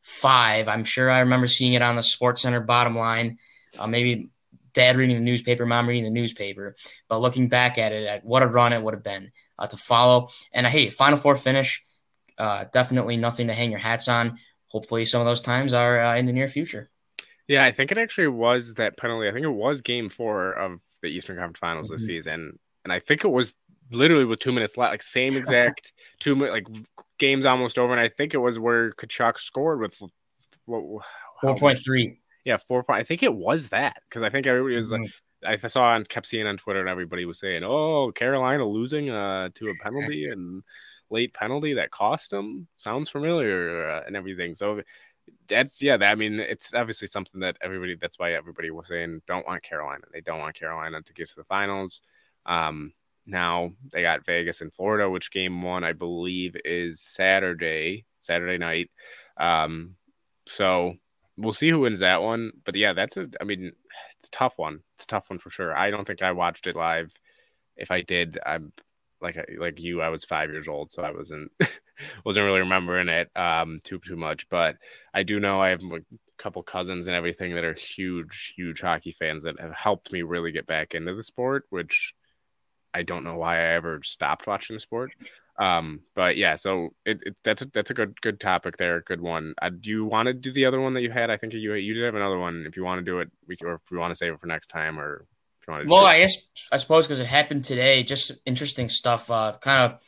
[0.01, 0.69] five.
[0.69, 3.39] I'm sure I remember seeing it on the Sports Center bottom line.
[3.79, 4.31] Uh, maybe
[4.75, 6.75] dad reading the newspaper, mom reading the newspaper.
[7.09, 9.77] But looking back at it, at what a run it would have been uh, to
[9.77, 10.29] follow.
[10.53, 11.85] And uh, hey, Final Four finish,
[12.37, 14.39] uh, definitely nothing to hang your hats on.
[14.67, 16.91] Hopefully, some of those times are uh, in the near future.
[17.53, 19.29] Yeah, I think it actually was that penalty.
[19.29, 21.97] I think it was Game Four of the Eastern Conference Finals mm-hmm.
[21.97, 23.55] this season, and I think it was
[23.91, 26.67] literally with two minutes left, like same exact two minute, like
[27.19, 27.93] games almost over.
[27.93, 30.01] And I think it was where Tkachuk scored with
[30.65, 31.05] what
[31.43, 32.21] four point three.
[32.47, 33.01] Yeah, four point.
[33.01, 35.05] I think it was that because I think everybody was mm-hmm.
[35.43, 39.11] like, I saw on kept seeing on Twitter and everybody was saying, "Oh, Carolina losing
[39.11, 40.63] uh, to a penalty and
[41.11, 44.81] late penalty that cost them sounds familiar uh, and everything." So
[45.49, 45.97] that's yeah.
[45.97, 47.97] That, I mean, it's obviously something that everybody.
[47.97, 50.05] That's why everybody was saying don't want Carolina.
[50.13, 52.03] They don't want Carolina to get to the finals.
[52.47, 52.93] Um,
[53.27, 58.91] now they got Vegas and Florida, which game one I believe is Saturday, Saturday night.
[59.37, 59.97] Um,
[60.47, 60.95] so
[61.37, 62.53] we'll see who wins that one.
[62.65, 63.29] But yeah, that's a.
[63.41, 63.73] I mean,
[64.19, 64.81] it's a tough one.
[64.97, 65.77] It's a tough one for sure.
[65.77, 67.13] I don't think I watched it live.
[67.77, 68.73] If I did, I'm
[69.23, 70.01] like like you.
[70.01, 71.51] I was five years old, so I wasn't
[72.25, 74.49] wasn't really remembering it um too too much.
[74.49, 74.77] But
[75.15, 76.01] I do know I have a
[76.39, 80.53] couple cousins and everything that are huge huge hockey fans that have helped me really
[80.53, 82.15] get back into the sport, which
[82.95, 85.11] I don't know why I ever stopped watching the sport.
[85.59, 89.21] Um, but yeah, so it, it, that's a, that's a good good topic there, good
[89.21, 89.55] one.
[89.61, 91.31] Uh, do you want to do the other one that you had?
[91.31, 92.65] I think you you did have another one.
[92.67, 94.41] If you want to do it, we can, or if we want to save it
[94.41, 95.27] for next time, or
[95.63, 95.91] if you want to.
[95.91, 96.37] Well, I guess
[96.71, 99.31] I suppose because it happened today, just interesting stuff.
[99.31, 100.01] Uh, kind of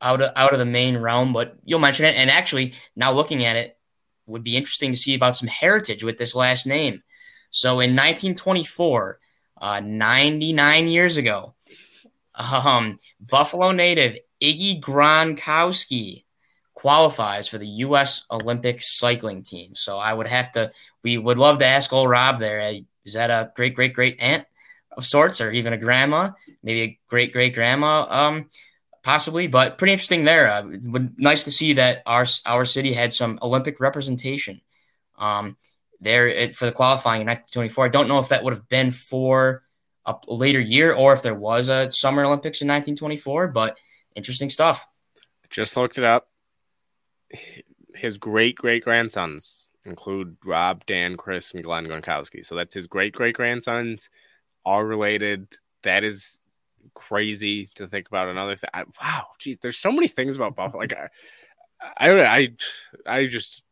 [0.00, 2.16] out of out of the main realm, but you'll mention it.
[2.16, 3.78] And actually, now looking at it,
[4.26, 7.02] would be interesting to see about some heritage with this last name.
[7.50, 9.18] So in 1924,
[9.60, 11.54] uh, 99 years ago,
[12.34, 16.24] um, Buffalo native Iggy Gronkowski
[16.74, 18.24] qualifies for the U.S.
[18.30, 19.74] Olympic cycling team.
[19.74, 20.72] So I would have to,
[21.04, 22.72] we would love to ask old Rob there.
[23.04, 24.46] Is that a great, great, great aunt
[24.96, 26.30] of sorts, or even a grandma?
[26.62, 28.50] Maybe a great, great grandma, um,
[29.02, 29.46] possibly.
[29.46, 30.48] But pretty interesting there.
[30.48, 34.60] Uh, would nice to see that our our city had some Olympic representation.
[35.16, 35.56] Um,
[36.00, 37.86] there for the qualifying in 1924.
[37.86, 39.62] I don't know if that would have been for
[40.04, 43.48] a later year or if there was a Summer Olympics in 1924.
[43.48, 43.78] But
[44.14, 44.86] interesting stuff.
[45.48, 46.28] Just looked it up.
[47.94, 52.44] His great great grandsons include Rob, Dan, Chris, and Glenn Gronkowski.
[52.44, 54.10] So that's his great great grandsons,
[54.64, 55.48] all related.
[55.82, 56.38] That is
[56.94, 58.28] crazy to think about.
[58.28, 58.70] Another thing.
[59.00, 60.80] Wow, gee, there's so many things about Buffalo.
[60.80, 61.08] Like I,
[61.98, 62.48] I, I,
[63.06, 63.64] I just,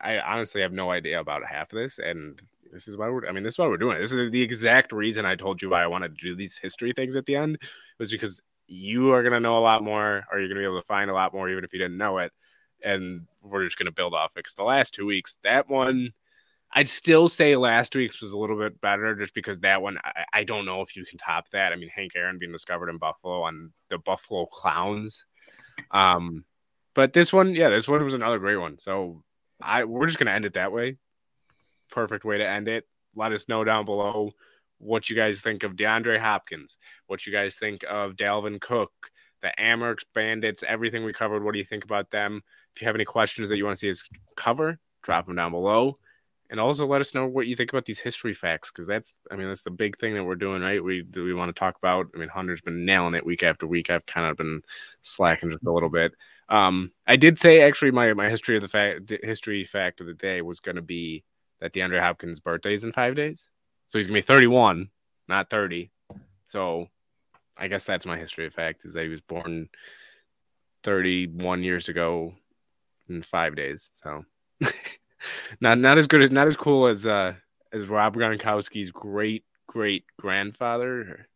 [0.00, 2.40] I honestly have no idea about half of this, and
[2.72, 3.26] this is why we're.
[3.26, 4.00] I mean, this is why we're doing it.
[4.00, 6.92] This is the exact reason I told you why I wanted to do these history
[6.92, 7.58] things at the end
[7.98, 10.86] was because you are gonna know a lot more, or you're gonna be able to
[10.86, 12.32] find a lot more, even if you didn't know it.
[12.84, 14.36] And we're just gonna build off it.
[14.36, 16.12] Because the last two weeks, that one,
[16.72, 20.24] I'd still say last week's was a little bit better, just because that one, I,
[20.32, 21.72] I don't know if you can top that.
[21.72, 25.24] I mean, Hank Aaron being discovered in Buffalo on the Buffalo Clowns.
[25.90, 26.44] Um,
[26.94, 28.78] but this one, yeah, this one was another great one.
[28.78, 29.22] So
[29.60, 30.96] I we're just gonna end it that way
[31.90, 32.84] perfect way to end it.
[33.14, 34.30] Let us know down below
[34.78, 38.92] what you guys think of DeAndre Hopkins, what you guys think of Dalvin Cook,
[39.42, 41.42] the Amerks Bandits, everything we covered.
[41.42, 42.42] What do you think about them?
[42.74, 44.06] If you have any questions that you want to see us
[44.36, 45.98] cover, drop them down below.
[46.50, 49.36] And also let us know what you think about these history facts, because that's, I
[49.36, 50.82] mean, that's the big thing that we're doing, right?
[50.82, 52.06] We we want to talk about.
[52.14, 53.90] I mean, Hunter's been nailing it week after week.
[53.90, 54.62] I've kind of been
[55.02, 56.12] slacking just a little bit.
[56.48, 60.14] Um, I did say actually my my history of the fact history fact of the
[60.14, 61.24] day was going to be
[61.60, 63.50] that DeAndre Hopkins' birthday is in five days.
[63.86, 64.90] So he's gonna be 31,
[65.28, 65.90] not 30.
[66.46, 66.88] So
[67.56, 69.68] I guess that's my history of fact is that he was born
[70.82, 72.34] 31 years ago
[73.08, 73.90] in five days.
[73.94, 74.24] So
[75.60, 77.34] not not as good as not as cool as uh
[77.72, 81.26] as Rob Gronkowski's great great grandfather.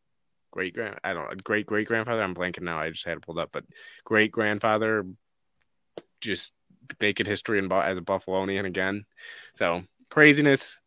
[0.51, 2.23] Great grand I don't know, great great grandfather.
[2.23, 2.81] I'm blanking now.
[2.81, 3.65] I just had it pulled up, but
[4.05, 5.07] great grandfather
[6.21, 6.53] just
[7.01, 9.05] making history in, as a Buffalonian again.
[9.55, 10.81] So craziness.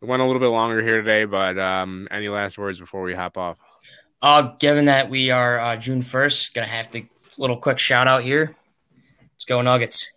[0.00, 3.14] We went a little bit longer here today, but um, any last words before we
[3.14, 3.58] hop off?
[4.20, 7.04] Uh, given that we are uh, June 1st, going to have to
[7.38, 8.56] little quick shout out here.
[9.20, 10.08] Let's go Nuggets.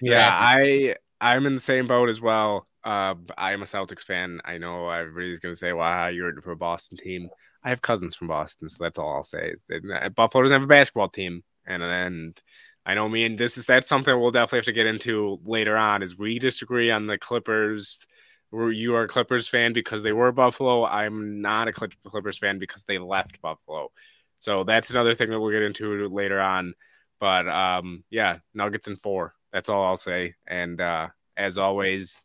[0.00, 2.66] Yeah, I I'm in the same boat as well.
[2.84, 4.40] Uh, I am a Celtics fan.
[4.44, 7.28] I know everybody's going to say, "Wow, you're rooting for a Boston team."
[7.64, 9.54] I have cousins from Boston, so that's all I'll say.
[9.68, 12.40] That Buffalo doesn't have a basketball team, and and
[12.86, 15.76] I know me and this is that's something we'll definitely have to get into later
[15.76, 16.02] on.
[16.02, 18.06] Is we disagree on the Clippers.
[18.52, 20.84] You are a Clippers fan because they were Buffalo.
[20.84, 23.90] I'm not a Clippers fan because they left Buffalo.
[24.38, 26.74] So that's another thing that we'll get into later on.
[27.18, 29.34] But um, yeah, Nuggets in four.
[29.52, 30.34] That's all I'll say.
[30.46, 32.24] And uh, as always,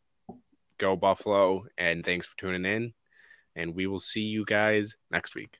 [0.77, 1.65] go Buffalo.
[1.77, 2.93] And thanks for tuning in.
[3.55, 5.57] And we will see you guys next week.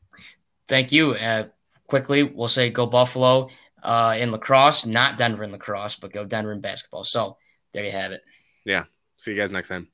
[0.68, 1.14] Thank you.
[1.14, 1.46] Uh,
[1.88, 3.50] quickly, we'll say go Buffalo
[3.84, 7.04] uh, in lacrosse, not Denver in lacrosse, but go Denver in basketball.
[7.04, 7.38] So
[7.74, 8.22] there you have it.
[8.66, 8.84] Yeah.
[9.18, 9.88] See you guys next time.